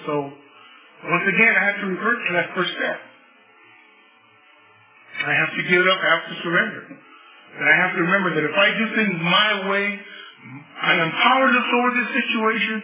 So, 0.07 0.13
once 1.05 1.25
again, 1.29 1.55
I 1.57 1.65
have 1.71 1.81
to 1.81 1.87
revert 1.87 2.19
to 2.29 2.33
that 2.35 2.49
first 2.57 2.73
step. 2.73 2.99
I 5.27 5.33
have 5.33 5.51
to 5.57 5.63
give 5.69 5.81
it 5.81 5.89
up. 5.89 5.99
I 6.01 6.09
have 6.17 6.25
to 6.29 6.43
surrender. 6.43 6.83
And 7.59 7.65
I 7.69 7.75
have 7.83 7.93
to 7.97 8.01
remember 8.01 8.35
that 8.35 8.45
if 8.45 8.57
I 8.57 8.69
do 8.79 8.85
things 8.95 9.15
my 9.21 9.51
way, 9.71 9.87
I 10.83 10.93
am 10.95 11.11
powerless 11.11 11.69
over 11.75 11.91
this 11.99 12.11
situation. 12.23 12.83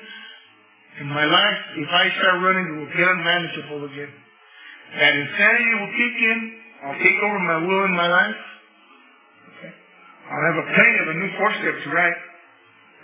In 1.00 1.08
my 1.08 1.24
life, 1.24 1.60
if 1.76 1.88
I 1.88 2.04
start 2.18 2.42
running, 2.42 2.66
it 2.72 2.76
will 2.80 2.92
get 2.92 3.06
unmanageable 3.06 3.84
again. 3.84 4.12
That 4.96 5.12
insanity 5.14 5.72
will 5.76 5.92
kick 5.92 6.14
in. 6.24 6.38
I'll 6.84 6.98
take 6.98 7.18
over 7.22 7.38
my 7.38 7.58
will 7.66 7.84
in 7.84 7.94
my 7.96 8.08
life. 8.08 8.40
Okay. 9.56 9.72
I'll 10.30 10.46
have 10.52 10.56
a 10.56 10.66
plenty 10.72 10.98
of 11.02 11.08
a 11.08 11.14
new 11.20 11.30
forceps 11.36 11.84
ride. 11.92 12.20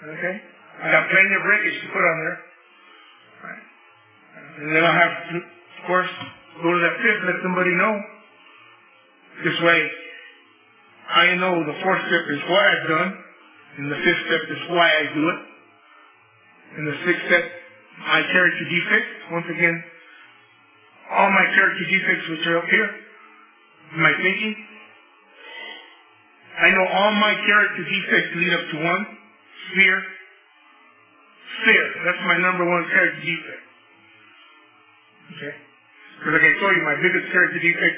Okay. 0.09 0.35
I 0.83 0.91
got 0.91 1.09
plenty 1.09 1.35
of 1.37 1.43
breakage 1.43 1.81
to 1.83 1.89
put 1.93 2.01
on 2.03 2.17
there. 2.25 2.39
Right. 3.45 3.63
And 4.61 4.77
then 4.77 4.85
I'll 4.85 5.01
have 5.01 5.17
to, 5.31 5.37
of 5.37 5.87
course, 5.87 6.11
go 6.63 6.73
to 6.73 6.81
that 6.81 6.97
fifth, 6.97 7.23
let 7.29 7.37
somebody 7.43 7.71
know. 7.77 7.93
This 9.45 9.59
way, 9.63 9.79
I 11.09 11.35
know 11.35 11.53
the 11.65 11.79
fourth 11.83 12.01
step 12.07 12.25
is 12.31 12.41
what 12.49 12.63
I've 12.63 12.89
done, 12.89 13.11
and 13.79 13.91
the 13.91 13.97
fifth 13.97 14.23
step 14.27 14.43
is 14.51 14.61
why 14.71 14.87
I 14.87 15.03
do 15.15 15.29
it. 15.29 15.39
And 16.77 16.89
the 16.89 16.97
sixth 17.05 17.23
step, 17.27 17.45
my 18.07 18.23
character 18.23 18.65
defects. 18.65 19.13
Once 19.31 19.47
again, 19.51 19.77
all 21.11 21.29
my 21.29 21.45
character 21.55 21.85
defects 21.91 22.29
which 22.29 22.47
are 22.47 22.59
up 22.59 22.69
here, 22.71 22.89
in 23.95 24.01
my 24.01 24.13
thinking. 24.17 24.55
I 26.61 26.71
know 26.71 26.87
all 26.87 27.13
my 27.13 27.35
character 27.35 27.83
defects 27.85 28.31
lead 28.37 28.53
up 28.53 28.65
to 28.73 28.77
one, 28.85 29.07
fear. 29.75 30.03
Fear, 31.65 31.85
that's 32.05 32.25
my 32.27 32.37
number 32.39 32.65
one 32.65 32.85
character 32.89 33.21
defect. 33.21 33.63
Okay? 35.37 35.55
Because 36.19 36.33
like 36.33 36.47
I 36.49 36.61
told 36.61 36.73
you, 36.77 36.83
my 36.85 36.97
biggest 37.03 37.33
character 37.33 37.59
defect 37.59 37.97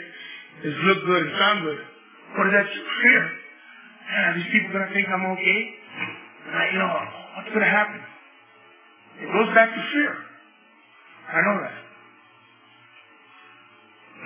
is 0.65 0.75
look 0.83 0.99
good 1.05 1.23
and 1.23 1.33
sound 1.39 1.63
good. 1.63 1.79
What 2.35 2.47
is 2.47 2.53
that? 2.53 2.67
Fear. 2.67 3.23
These 4.35 4.51
people 4.53 4.71
going 4.75 4.87
to 4.87 4.93
think 4.93 5.07
I'm 5.09 5.25
okay? 5.27 5.61
I, 6.51 6.63
you 6.73 6.79
know, 6.79 6.93
what's 7.39 7.49
going 7.49 7.63
to 7.63 7.71
happen? 7.71 8.01
It 9.23 9.29
goes 9.31 9.55
back 9.55 9.71
to 9.71 9.81
fear. 9.95 10.13
I 11.31 11.39
know 11.41 11.57
that. 11.63 11.77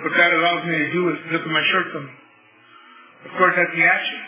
What 0.03 0.13
that 0.17 0.31
allows 0.33 0.65
me 0.65 0.73
to 0.77 0.91
do 0.91 1.09
is 1.09 1.17
look 1.31 1.41
at 1.41 1.47
my 1.51 1.63
shortcomings. 1.71 2.17
Of 3.25 3.31
course, 3.37 3.53
that's 3.55 3.73
the 3.75 3.83
action. 3.85 4.19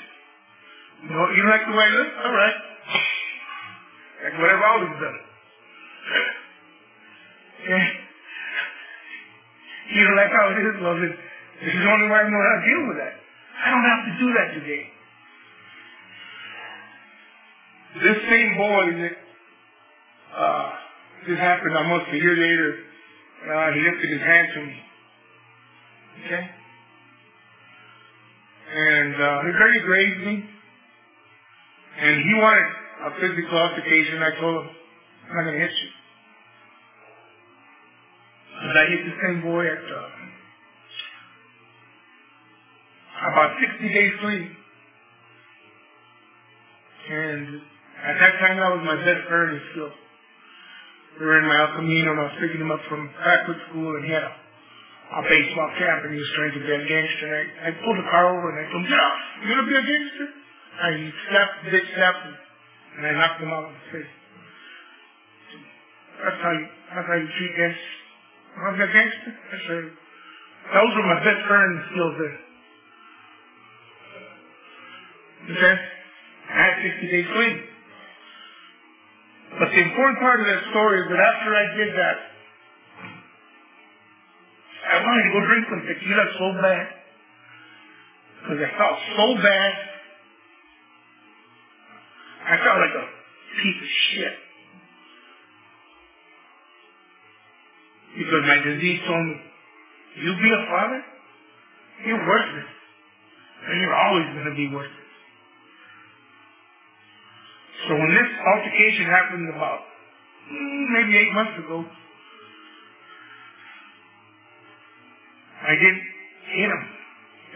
You 1.03 1.09
know, 1.09 1.29
you 1.31 1.43
like 1.49 1.65
the 1.65 1.73
way 1.73 1.85
I 1.85 1.91
look? 1.97 2.11
All 2.25 2.33
right. 2.35 2.57
Like 4.23 4.35
what 4.37 4.49
I've 4.49 4.61
always 4.61 4.93
done. 5.01 5.17
Okay? 7.65 7.83
You 9.91 10.03
don't 10.05 10.15
like 10.15 10.31
how 10.31 10.45
it 10.53 10.57
is? 10.61 10.75
Well, 10.81 10.95
this, 11.01 11.13
this 11.65 11.73
is 11.73 11.81
the 11.81 11.89
only 11.89 12.07
way 12.07 12.19
I 12.21 12.29
know 12.29 12.41
how 12.41 12.53
to 12.55 12.63
deal 12.65 12.83
with 12.87 12.97
that. 13.01 13.13
I 13.63 13.69
don't 13.69 13.83
have 13.85 14.05
to 14.05 14.13
do 14.17 14.27
that 14.33 14.53
today. 14.59 14.83
This 18.01 18.17
same 18.29 18.57
boy 18.57 18.85
that 19.01 19.15
uh, 20.35 20.69
this 21.27 21.37
happened 21.37 21.75
almost 21.77 22.05
a 22.11 22.17
year 22.17 22.35
later, 22.35 22.73
uh, 23.53 23.71
he 23.71 23.79
lifted 23.81 24.09
his 24.09 24.21
hand 24.21 24.47
to 24.55 24.61
me. 24.61 24.77
Okay? 26.25 26.49
And 28.73 29.15
uh, 29.15 29.41
he 29.45 29.51
very 29.51 29.79
grazed 29.81 30.25
me. 30.25 30.43
And 31.99 32.15
he 32.17 32.33
wanted 32.35 32.65
a 33.05 33.09
physical 33.19 33.57
altercation. 33.57 34.23
I 34.23 34.39
told 34.39 34.63
him, 34.63 34.69
I'm 35.29 35.35
not 35.35 35.43
going 35.43 35.53
to 35.53 35.61
hit 35.61 35.71
you. 35.71 35.89
But 38.67 38.77
I 38.77 38.85
hit 38.85 38.99
the 39.05 39.15
same 39.27 39.41
boy 39.41 39.67
at 39.67 39.77
uh, 39.77 40.20
about 43.21 43.53
60 43.61 43.93
days 43.93 44.13
clean. 44.21 44.49
And 47.11 47.61
at 48.01 48.15
that 48.17 48.33
time, 48.41 48.57
I 48.57 48.69
was 48.73 48.81
my 48.81 48.97
best 48.97 49.27
friend 49.29 49.61
school. 49.73 49.91
We 51.19 51.25
were 51.25 51.37
in 51.37 51.45
my 51.45 51.59
El 51.59 51.75
Camino, 51.77 52.17
and 52.17 52.19
I 52.19 52.23
was 52.23 52.37
picking 52.41 52.61
him 52.61 52.71
up 52.71 52.81
from 52.89 53.09
backward 53.21 53.59
school, 53.69 53.93
and 53.99 54.05
he 54.05 54.11
had 54.11 54.23
a, 54.23 54.31
a 54.31 55.21
baseball 55.27 55.69
cap, 55.77 56.01
and 56.07 56.13
he 56.13 56.17
was 56.17 56.31
trying 56.33 56.53
to 56.55 56.61
be 56.65 56.71
a 56.71 56.81
gangster. 56.87 57.27
And 57.29 57.35
I, 57.35 57.67
I 57.67 57.69
pulled 57.83 57.99
the 57.99 58.07
car 58.09 58.25
over, 58.31 58.47
and 58.49 58.57
I 58.57 58.65
told 58.71 58.85
him, 58.85 58.89
yeah, 58.89 59.11
you 59.43 59.45
going 59.53 59.61
to 59.61 59.69
be 59.69 59.77
a 59.77 59.85
gangster? 59.85 60.27
I 60.81 60.89
slapped 61.29 61.57
the 61.65 61.71
big 61.77 61.85
slap, 61.93 62.15
and 62.25 63.01
I 63.05 63.11
knocked 63.11 63.41
him 63.43 63.51
out 63.53 63.69
of 63.69 63.75
the 63.75 63.85
face. 63.91 64.13
That's 66.25 66.41
how 66.41 66.53
you, 66.53 66.65
that's 66.95 67.07
how 67.11 67.17
you 67.17 67.29
treat 67.37 67.53
gangsters. 67.59 68.01
I'm 68.55 68.81
a 68.81 68.87
gangster. 68.87 69.31
I 69.35 69.57
said, 69.67 69.85
those 70.73 70.91
were 70.95 71.07
my 71.11 71.19
best 71.21 71.41
friend 71.45 71.71
skills 71.91 72.15
there. 72.17 72.50
Okay? 75.49 75.75
I 76.49 76.61
had 76.61 76.73
60 76.83 77.07
days 77.07 77.25
clean. 77.33 77.55
But 79.59 79.69
the 79.69 79.81
important 79.81 80.19
part 80.19 80.39
of 80.39 80.45
that 80.47 80.61
story 80.69 81.01
is 81.01 81.07
that 81.09 81.19
after 81.19 81.49
I 81.55 81.65
did 81.75 81.89
that, 81.95 82.17
I 84.91 84.95
wanted 84.99 85.23
to 85.23 85.31
go 85.31 85.41
drink 85.45 85.63
some 85.69 85.81
tequila 85.87 86.25
so 86.37 86.47
bad. 86.61 86.85
Because 88.41 88.59
I 88.63 88.69
felt 88.77 88.97
so 89.15 89.27
bad. 89.41 89.71
I 92.47 92.57
felt 92.63 92.77
like 92.81 92.95
a 92.97 93.05
piece 93.61 93.79
of 93.81 93.89
shit. 94.09 94.33
Because 98.17 98.43
my 98.43 98.57
disease 98.65 98.99
told 99.07 99.23
me, 99.25 99.35
you 100.25 100.33
be 100.35 100.51
a 100.51 100.61
father, 100.67 101.01
you're 102.05 102.27
worthless. 102.27 102.69
And 103.67 103.79
you're 103.79 103.95
always 103.95 104.25
going 104.33 104.49
to 104.49 104.55
be 104.57 104.67
worthless. 104.73 105.00
So 107.87 107.95
when 107.95 108.09
this 108.13 108.31
altercation 108.45 109.05
happened 109.05 109.49
about 109.55 109.79
mm, 110.51 110.83
maybe 110.93 111.17
eight 111.17 111.33
months 111.33 111.57
ago, 111.57 111.85
I 115.61 115.73
didn't 115.75 116.03
hit 116.53 116.69
him 116.69 116.83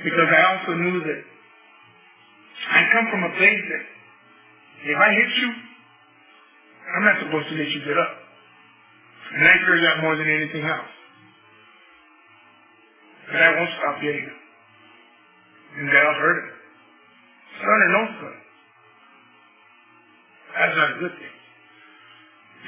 because 0.03 0.29
I 0.29 0.41
also 0.53 0.73
knew 0.73 0.99
that 1.01 1.19
I 2.69 2.81
come 2.93 3.05
from 3.11 3.23
a 3.23 3.29
place 3.37 3.61
that 3.69 3.83
if 4.89 4.97
I 4.97 5.09
hit 5.13 5.29
you, 5.41 5.49
I'm 6.95 7.03
not 7.03 7.19
supposed 7.19 7.49
to 7.49 7.55
let 7.55 7.69
you 7.69 7.79
get 7.85 7.97
up. 7.97 8.11
And 9.33 9.47
I 9.47 9.53
fear 9.65 9.81
that 9.81 10.01
more 10.01 10.15
than 10.15 10.29
anything 10.29 10.63
else. 10.63 10.91
But 13.31 13.41
I 13.41 13.49
won't 13.55 13.69
stop 13.77 13.95
hitting 14.01 14.21
him. 14.21 14.37
And 15.77 15.87
that'll 15.89 16.13
hurt 16.13 16.37
him. 16.37 16.49
Son 17.57 17.79
or 17.81 17.89
no 17.89 18.03
son. 18.21 18.44
That's 20.55 20.75
not 20.75 20.89
a 20.95 20.97
good 21.03 21.15
thing. 21.19 21.35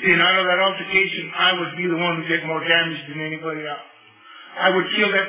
See, 0.04 0.12
and 0.14 0.22
out 0.22 0.38
of 0.38 0.46
that 0.46 0.60
altercation, 0.60 1.32
I 1.34 1.50
would 1.58 1.74
be 1.78 1.88
the 1.88 1.98
one 1.98 2.22
who 2.22 2.28
get 2.28 2.46
more 2.46 2.62
damage 2.62 3.02
than 3.10 3.18
anybody 3.18 3.66
else. 3.66 3.88
I 4.60 4.70
would 4.76 4.86
feel 4.94 5.10
that 5.10 5.28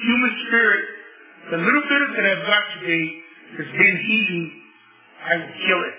human 0.00 0.32
spirit, 0.48 0.84
the 1.50 1.58
little 1.58 1.84
bit 1.86 2.00
of 2.02 2.10
that 2.16 2.24
I've 2.26 2.46
got 2.46 2.64
today, 2.80 3.04
it's 3.60 3.70
been 3.70 3.96
eaten, 4.10 4.42
I 5.22 5.36
will 5.36 5.54
kill 5.54 5.80
it 5.86 5.98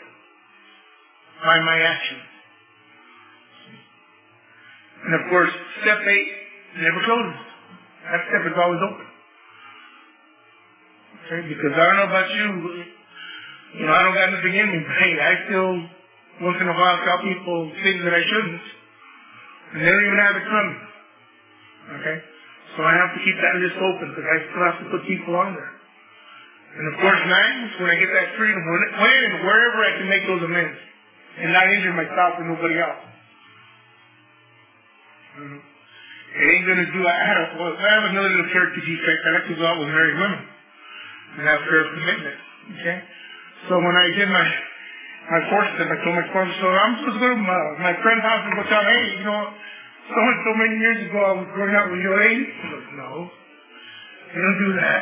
by 1.43 1.59
my 1.63 1.79
actions. 1.79 2.25
And 5.05 5.13
of 5.15 5.29
course, 5.29 5.51
step 5.81 5.99
eight 6.03 6.29
never 6.83 6.99
closes. 7.05 7.39
That 8.03 8.21
step 8.27 8.43
is 8.51 8.57
always 8.57 8.81
open. 8.83 9.07
Okay, 11.23 11.47
because 11.47 11.71
I 11.71 11.85
don't 11.85 11.95
know 11.95 12.09
about 12.09 12.29
you, 12.31 12.47
you 13.79 13.85
know, 13.85 13.93
I 13.93 14.03
don't 14.03 14.15
got 14.15 14.31
nothing 14.33 14.55
in 14.55 14.67
me, 14.71 14.79
but 14.83 14.97
hey, 14.97 15.13
I 15.21 15.33
still 15.47 15.98
once 16.41 16.57
in 16.59 16.67
a 16.67 16.75
while 16.75 16.97
tell 17.03 17.19
people 17.23 17.71
things 17.83 18.01
that 18.03 18.13
I 18.15 18.23
shouldn't. 18.23 18.65
And 19.73 19.77
they 19.83 19.89
don't 19.91 20.05
even 20.07 20.21
have 20.23 20.35
it 20.35 20.45
coming. 20.47 20.79
Okay? 21.99 22.17
So 22.77 22.85
I 22.85 22.93
have 22.95 23.11
to 23.17 23.19
keep 23.25 23.37
that 23.37 23.55
list 23.59 23.77
open 23.77 24.13
because 24.13 24.27
I 24.29 24.37
still 24.49 24.63
have 24.63 24.77
to 24.79 24.87
put 24.93 25.01
people 25.09 25.35
on 25.35 25.53
there. 25.57 25.73
And 26.69 26.85
of 26.93 26.95
course, 27.01 27.21
nine 27.25 27.57
when 27.81 27.89
I 27.89 27.97
get 27.97 28.11
that 28.13 28.37
freedom, 28.37 28.61
when, 28.61 28.81
when 29.01 29.19
and 29.25 29.35
wherever 29.41 29.79
I 29.83 29.91
can 29.97 30.07
make 30.07 30.23
those 30.29 30.43
amends 30.45 30.77
and 31.41 31.49
not 31.51 31.65
injure 31.65 31.93
myself 31.97 32.37
or 32.37 32.45
nobody 32.45 32.77
else. 32.77 33.03
Mm-hmm. 35.39 35.59
It 36.29 36.45
ain't 36.45 36.65
gonna 36.69 36.89
do. 36.93 37.01
I 37.09 37.17
had 37.25 37.37
a, 37.41 37.45
well, 37.57 37.73
I 37.73 37.89
have 37.89 38.05
another 38.13 38.29
little 38.29 38.51
character 38.53 38.81
defect. 38.85 39.19
I 39.25 39.29
like 39.33 39.47
to 39.49 39.57
go 39.57 39.65
out 39.65 39.81
with 39.81 39.89
married 39.89 40.13
women 40.13 40.41
and 41.37 41.47
have 41.49 41.59
fair 41.65 41.83
commitment. 41.89 42.37
Okay, 42.69 42.97
so 43.65 43.81
when 43.81 43.95
I 43.97 44.13
did 44.13 44.29
my 44.29 44.45
my 45.29 45.41
fourth 45.49 45.69
step, 45.77 45.85
I 45.85 45.97
told 46.01 46.15
my 46.17 46.25
sponsor, 46.33 46.55
so 46.57 46.67
I'm 46.67 46.93
supposed 46.97 47.17
to 47.17 47.21
go 47.21 47.29
to 47.29 47.37
my, 47.37 47.61
my 47.85 47.93
friend's 48.01 48.25
house 48.25 48.41
and 48.49 48.53
go 48.57 48.63
tell, 48.65 48.81
hey, 48.81 49.03
you 49.21 49.25
know, 49.29 49.41
so 50.09 50.17
and 50.17 50.39
so 50.41 50.51
many 50.57 50.75
years 50.81 50.99
ago 51.05 51.19
I 51.21 51.33
was 51.37 51.49
going 51.53 51.73
out 51.77 51.93
with 51.93 52.01
your 52.01 52.17
lady. 52.17 52.49
Goes, 52.49 52.89
no, 52.97 53.29
you 54.33 54.41
don't 54.41 54.57
do 54.57 54.71
that. 54.81 55.01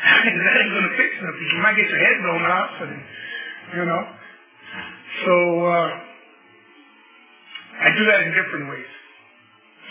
that 0.04 0.54
ain't 0.60 0.72
gonna 0.76 0.96
fix 0.96 1.10
nothing. 1.24 1.48
You 1.56 1.60
might 1.64 1.76
get 1.76 1.88
your 1.88 2.00
head 2.04 2.16
blown 2.20 2.44
off, 2.44 2.72
and 2.84 2.96
you 3.80 3.84
know. 3.84 4.02
So 5.24 5.32
uh, 5.64 5.90
I 7.80 7.88
do 7.96 8.04
that 8.12 8.20
in 8.24 8.28
different 8.36 8.68
ways. 8.68 8.92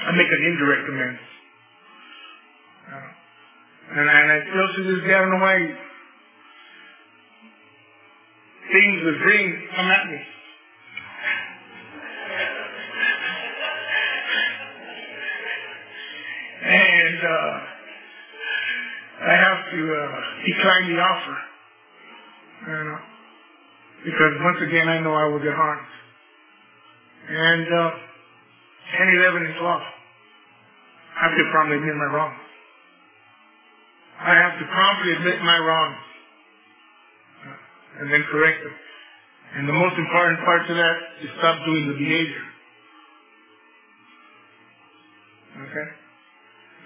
I 0.05 0.11
make 0.13 0.29
an 0.29 0.41
indirect 0.45 0.89
amends. 0.89 1.21
Uh, 2.89 3.09
and, 3.97 4.09
I, 4.09 4.13
and 4.21 4.29
I 4.31 4.37
still 4.45 4.69
to 4.77 4.81
this 4.93 5.01
day, 5.05 5.13
I 5.13 5.21
don't 5.21 5.33
know 5.33 5.41
why 5.41 5.57
things 8.71 9.01
with 9.03 9.17
dreams 9.21 9.57
come 9.75 9.89
at 9.89 10.05
me. 10.07 10.19
And 16.61 17.17
uh, 17.23 17.59
I 19.25 19.33
have 19.35 19.71
to 19.71 19.79
uh, 19.95 20.19
decline 20.45 20.85
the 20.93 20.99
offer. 20.99 21.37
You 22.67 22.83
know, 22.83 22.99
because 24.05 24.33
once 24.41 24.57
again, 24.61 24.87
I 24.87 24.99
know 24.99 25.13
I 25.13 25.25
will 25.25 25.39
get 25.39 25.53
harmed. 25.53 25.87
And 27.29 27.67
uh, 27.73 27.89
10, 28.97 29.07
11 29.15 29.45
is 29.45 29.55
law. 29.61 29.79
I 31.17 31.27
have 31.27 31.37
to 31.37 31.43
promptly 31.51 31.77
admit 31.77 31.95
my 31.95 32.05
wrong. 32.05 32.33
I 34.19 34.35
have 34.35 34.59
to 34.59 34.65
promptly 34.65 35.11
admit 35.13 35.41
my 35.41 35.57
wrongs 35.57 36.08
and 37.99 38.11
then 38.11 38.23
correct 38.31 38.63
them. 38.63 38.75
And 39.55 39.67
the 39.67 39.73
most 39.73 39.97
important 39.97 40.39
part 40.45 40.67
to 40.67 40.73
that 40.73 40.95
is 41.23 41.29
stop 41.39 41.57
doing 41.65 41.87
the 41.87 41.97
behavior. 41.97 42.43
Okay? 45.67 45.87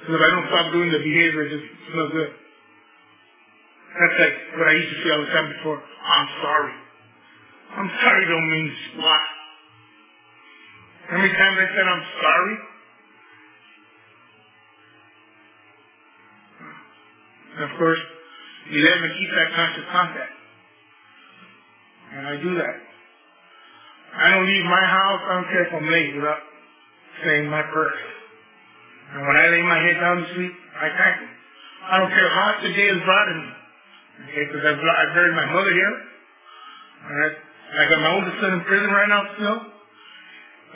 So 0.07 0.16
if 0.16 0.22
I 0.22 0.30
don't 0.32 0.47
stop 0.47 0.72
doing 0.74 0.91
the 0.91 0.99
behavior, 0.99 1.43
it's 1.43 1.53
just 1.53 1.64
it's 1.64 1.95
no 1.95 2.07
good. 2.11 2.32
That's 3.93 4.18
like 4.20 4.36
what 4.57 4.68
I 4.68 4.74
used 4.74 4.89
to 4.89 4.97
say 5.03 5.09
all 5.11 5.22
the 5.22 5.32
time 5.32 5.49
before. 5.53 5.80
I'm 5.80 6.28
sorry. 6.41 6.74
I'm 7.78 7.89
sorry 8.01 8.26
don't 8.26 8.49
mean 8.51 8.68
squat. 8.91 9.22
How 11.09 11.18
many 11.18 11.34
times 11.34 11.57
I 11.59 11.68
said 11.76 11.86
I'm 11.88 12.05
sorry? 12.22 12.55
And 17.57 17.64
of 17.72 17.78
course, 17.78 17.99
you 18.72 18.80
me 18.82 19.09
keep 19.20 19.30
that 19.36 19.49
conscious 19.55 19.86
contact. 19.91 20.43
And 22.14 22.28
I 22.28 22.36
do 22.38 22.55
that. 22.55 22.76
I 24.14 24.30
don't 24.30 24.45
leave 24.45 24.66
my 24.66 24.86
house, 24.86 25.22
I 25.26 25.34
don't 25.41 25.49
care 25.49 25.66
if 25.66 25.74
I'm 25.74 25.89
late, 25.89 26.14
without 26.14 26.38
saying 27.26 27.49
my 27.49 27.64
prayer. 27.74 27.97
And 29.14 29.26
when 29.26 29.36
I 29.38 29.45
lay 29.49 29.61
my 29.61 29.80
head 29.82 29.97
down 29.97 30.18
to 30.22 30.28
sleep, 30.38 30.53
I 30.78 30.88
thank 30.93 31.16
him. 31.22 31.30
I 31.89 31.97
don't 31.97 32.14
care 32.14 32.30
how 32.30 32.61
the 32.61 32.74
day 32.74 32.88
is 32.93 33.01
brought 33.03 33.30
me. 33.34 33.45
Okay, 34.30 34.45
because 34.45 34.61
I've, 34.61 34.78
I've 34.78 35.14
buried 35.18 35.34
my 35.34 35.45
mother 35.49 35.74
here. 35.74 35.93
Alright. 37.09 37.38
I 37.74 37.89
got 37.89 37.99
my 38.05 38.11
oldest 38.14 38.38
son 38.39 38.53
in 38.53 38.61
prison 38.70 38.89
right 38.93 39.09
now 39.09 39.24
still. 39.34 39.59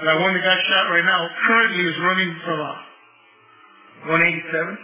And 0.02 0.08
that 0.08 0.18
one 0.20 0.34
that 0.34 0.42
got 0.42 0.58
shot 0.66 0.90
right 0.90 1.06
now 1.06 1.30
currently 1.46 1.84
is 1.86 1.98
running 2.02 2.32
from 2.46 2.60
uh, 2.60 4.10
187. 4.10 4.78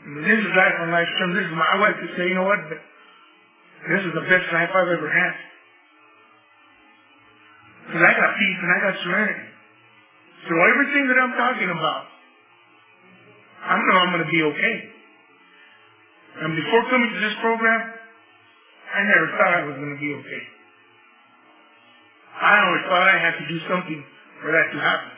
And 0.00 0.24
this 0.24 0.38
is 0.40 0.52
life 0.56 0.76
on 0.80 0.90
life 0.92 1.08
term. 1.18 1.34
This 1.34 1.44
is 1.44 1.56
my 1.56 1.80
wife 1.80 1.96
to 1.96 2.08
say, 2.16 2.28
you 2.28 2.36
know 2.36 2.44
what? 2.44 2.60
This 3.88 4.02
is 4.04 4.12
the 4.12 4.26
best 4.28 4.46
life 4.52 4.68
I've 4.68 4.92
ever 4.92 5.08
had. 5.08 5.34
Because 7.86 8.02
I 8.04 8.12
got 8.12 8.36
peace 8.36 8.58
and 8.60 8.70
I 8.70 8.78
got 8.84 8.94
serenity. 9.00 9.48
So 10.48 10.52
everything 10.52 11.08
that 11.08 11.18
I'm 11.20 11.32
talking 11.36 11.70
about, 11.70 12.04
I 13.64 13.76
know 13.76 13.96
I'm 14.04 14.12
going 14.12 14.24
to 14.24 14.32
be 14.32 14.42
okay. 14.42 14.76
And 16.44 16.56
before 16.56 16.82
coming 16.88 17.10
to 17.12 17.20
this 17.20 17.36
program, 17.40 17.80
I 18.94 19.00
never 19.04 19.26
thought 19.36 19.52
I 19.52 19.62
was 19.64 19.76
going 19.76 19.94
to 19.96 20.00
be 20.00 20.12
okay. 20.12 20.42
I 22.40 22.52
always 22.64 22.84
thought 22.88 23.04
I 23.04 23.18
had 23.20 23.34
to 23.36 23.46
do 23.48 23.58
something 23.68 24.00
for 24.40 24.48
that 24.52 24.72
to 24.72 24.78
happen. 24.80 25.12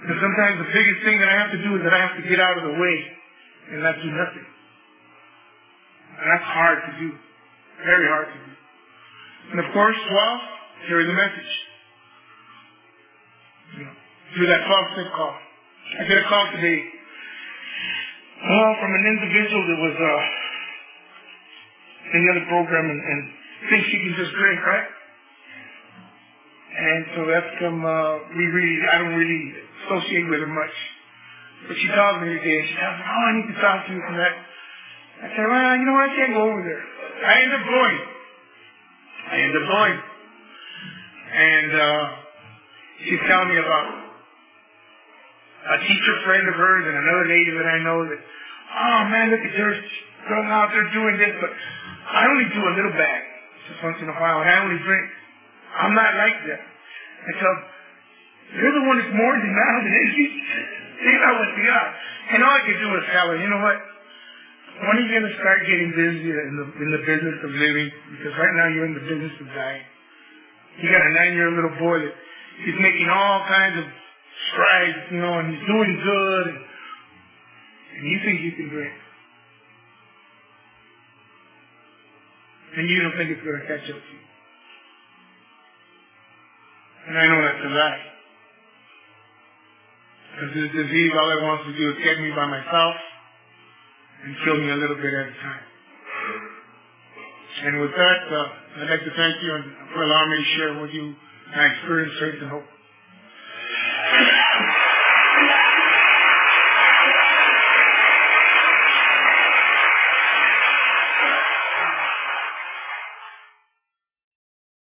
Because 0.00 0.20
sometimes 0.20 0.64
the 0.64 0.70
biggest 0.72 1.00
thing 1.04 1.20
that 1.20 1.28
I 1.28 1.36
have 1.44 1.50
to 1.52 1.60
do 1.60 1.76
is 1.76 1.82
that 1.84 1.92
I 1.92 2.00
have 2.00 2.16
to 2.16 2.24
get 2.28 2.40
out 2.40 2.56
of 2.56 2.64
the 2.64 2.76
way 2.76 2.96
and 3.72 3.82
not 3.84 3.96
do 4.00 4.10
nothing. 4.10 4.46
And 6.20 6.26
that's 6.28 6.44
hard 6.52 6.78
to 6.84 6.92
do. 7.00 7.08
Very 7.84 8.06
hard 8.12 8.28
to 8.28 8.38
do. 8.44 8.52
And 9.56 9.58
of 9.64 9.72
course, 9.72 9.96
12, 9.96 10.88
carry 10.88 11.04
the 11.08 11.16
message. 11.16 11.52
You 13.76 13.84
know, 13.88 13.94
do 14.36 14.46
that 14.46 14.60
12 14.68 14.92
step 15.00 15.08
call. 15.16 15.32
I 15.32 16.04
get 16.04 16.18
a 16.20 16.26
call 16.28 16.44
today. 16.52 16.80
Well, 18.40 18.72
from 18.80 18.92
an 18.94 19.04
individual 19.16 19.62
that 19.64 19.80
was 19.80 19.96
uh, 19.96 20.20
in 22.14 22.18
the 22.24 22.28
other 22.36 22.46
program 22.52 22.84
and, 22.84 23.00
and 23.00 23.20
thinks 23.70 23.88
she 23.88 23.98
can 24.00 24.14
just 24.16 24.32
drink, 24.36 24.60
right? 24.60 24.88
And 26.70 27.00
so 27.16 27.20
that's 27.26 27.52
come, 27.58 27.84
uh, 27.84 28.12
we 28.36 28.44
really, 28.44 28.76
I 28.92 28.98
don't 28.98 29.16
really 29.16 29.42
associate 29.84 30.28
with 30.30 30.40
her 30.40 30.52
much. 30.52 30.76
But 31.68 31.76
she 31.76 31.88
called 31.92 32.22
me 32.22 32.28
today 32.38 32.56
and 32.60 32.66
she 32.68 32.74
said, 32.76 32.92
oh, 32.92 33.24
I 33.24 33.32
need 33.36 33.48
to 33.52 33.58
talk 33.60 33.86
to 33.86 33.92
you 33.92 34.00
from 34.04 34.16
that. 34.16 34.34
I 35.20 35.26
said, 35.36 35.46
well, 35.46 35.76
you 35.76 35.84
know 35.84 35.92
what, 35.92 36.08
I 36.08 36.16
can't 36.16 36.32
go 36.32 36.42
over 36.48 36.62
there. 36.64 36.84
I 37.28 37.32
end 37.44 37.52
up 37.52 37.64
going. 37.68 37.98
I 39.28 39.34
end 39.36 39.54
up 39.56 39.66
going. 39.68 39.98
And, 41.30 41.70
uh, 41.76 42.02
she's 43.04 43.22
telling 43.28 43.48
me 43.52 43.58
about 43.60 43.86
a 45.60 45.76
teacher 45.84 46.14
friend 46.24 46.48
of 46.48 46.54
hers 46.56 46.84
and 46.88 46.96
another 46.96 47.26
lady 47.28 47.52
that 47.52 47.68
I 47.68 47.78
know 47.84 48.00
that, 48.08 48.16
oh 48.16 49.00
man, 49.12 49.28
look 49.28 49.44
at 49.44 49.52
her 49.52 49.72
going 50.28 50.48
out 50.48 50.72
there 50.72 50.88
doing 50.92 51.16
this, 51.20 51.36
but 51.36 51.52
I 51.52 52.26
only 52.26 52.48
do 52.52 52.60
a 52.64 52.72
little 52.80 52.96
bag, 52.96 53.22
just 53.68 53.82
once 53.84 54.00
in 54.00 54.08
a 54.08 54.16
while, 54.16 54.40
and 54.40 54.48
I 54.48 54.56
only 54.64 54.80
drink. 54.82 55.04
I'm 55.76 55.94
not 55.94 56.16
like 56.16 56.38
that. 56.48 56.60
I 56.60 57.30
tell 57.38 57.54
you're 58.50 58.74
the 58.74 58.86
one 58.88 58.98
that's 58.98 59.14
more 59.14 59.34
now 59.36 59.74
than 59.84 60.04
she. 60.16 60.24
You 61.00 61.16
know 61.16 61.32
what 61.32 61.48
they 61.56 61.64
are. 61.64 61.90
And 62.36 62.44
all 62.44 62.52
I 62.52 62.60
could 62.60 62.76
do 62.76 62.92
was 62.92 63.00
tell 63.08 63.32
her, 63.32 63.40
you 63.40 63.48
know 63.48 63.64
what? 63.64 63.72
When 64.80 64.96
are 64.96 65.04
you 65.04 65.12
going 65.12 65.28
to 65.28 65.36
start 65.36 65.60
getting 65.68 65.92
busy 65.92 66.24
in 66.24 66.54
the, 66.56 66.66
in 66.80 66.88
the 66.88 67.02
business 67.04 67.36
of 67.44 67.52
living? 67.52 67.92
Because 68.16 68.32
right 68.32 68.54
now 68.56 68.66
you're 68.72 68.88
in 68.88 68.96
the 68.96 69.04
business 69.04 69.34
of 69.36 69.46
dying. 69.52 69.84
You 70.80 70.88
got 70.88 71.04
a 71.04 71.12
nine-year-old 71.20 71.52
little 71.52 71.76
boy 71.76 72.00
that 72.00 72.14
he's 72.64 72.80
making 72.80 73.04
all 73.12 73.44
kinds 73.44 73.76
of 73.76 73.84
strides, 74.48 75.04
you 75.12 75.20
know, 75.20 75.36
and 75.36 75.52
he's 75.52 75.66
doing 75.68 75.92
good. 76.00 76.44
And, 76.48 76.60
and 77.92 78.02
you 78.08 78.18
think 78.24 78.40
you 78.40 78.52
can 78.56 78.68
drink. 78.72 78.94
And 82.80 82.88
you 82.88 83.02
don't 83.04 83.16
think 83.20 83.36
it's 83.36 83.44
going 83.44 83.60
to 83.60 83.66
catch 83.68 83.84
up 83.84 84.00
to 84.00 84.12
you. 84.16 84.24
And 87.04 87.14
I 87.20 87.24
know 87.28 87.36
that's 87.36 87.64
a 87.68 87.68
lie. 87.68 88.04
Because 90.32 90.50
this 90.56 90.72
disease, 90.72 91.12
all 91.12 91.28
it 91.36 91.42
wants 91.44 91.68
to 91.68 91.76
do 91.76 91.84
is 91.92 91.96
get 92.00 92.16
me 92.16 92.32
by 92.32 92.48
myself 92.48 92.96
and 94.24 94.36
kill 94.44 94.58
me 94.58 94.70
a 94.70 94.76
little 94.76 94.96
bit 94.96 95.12
at 95.14 95.26
a 95.26 95.36
time. 95.42 95.64
And 97.64 97.80
with 97.80 97.90
that, 97.90 98.20
uh, 98.30 98.82
I'd 98.82 98.90
like 98.90 99.04
to 99.04 99.14
thank 99.16 99.42
you 99.42 99.52
for 99.92 100.02
allowing 100.02 100.30
me 100.30 100.36
to 100.36 100.48
share 100.56 100.80
with 100.80 100.90
you 100.90 101.14
my 101.56 101.66
experience, 101.66 102.14
faith, 102.20 102.34
and 102.40 102.50
hope. 102.50 102.64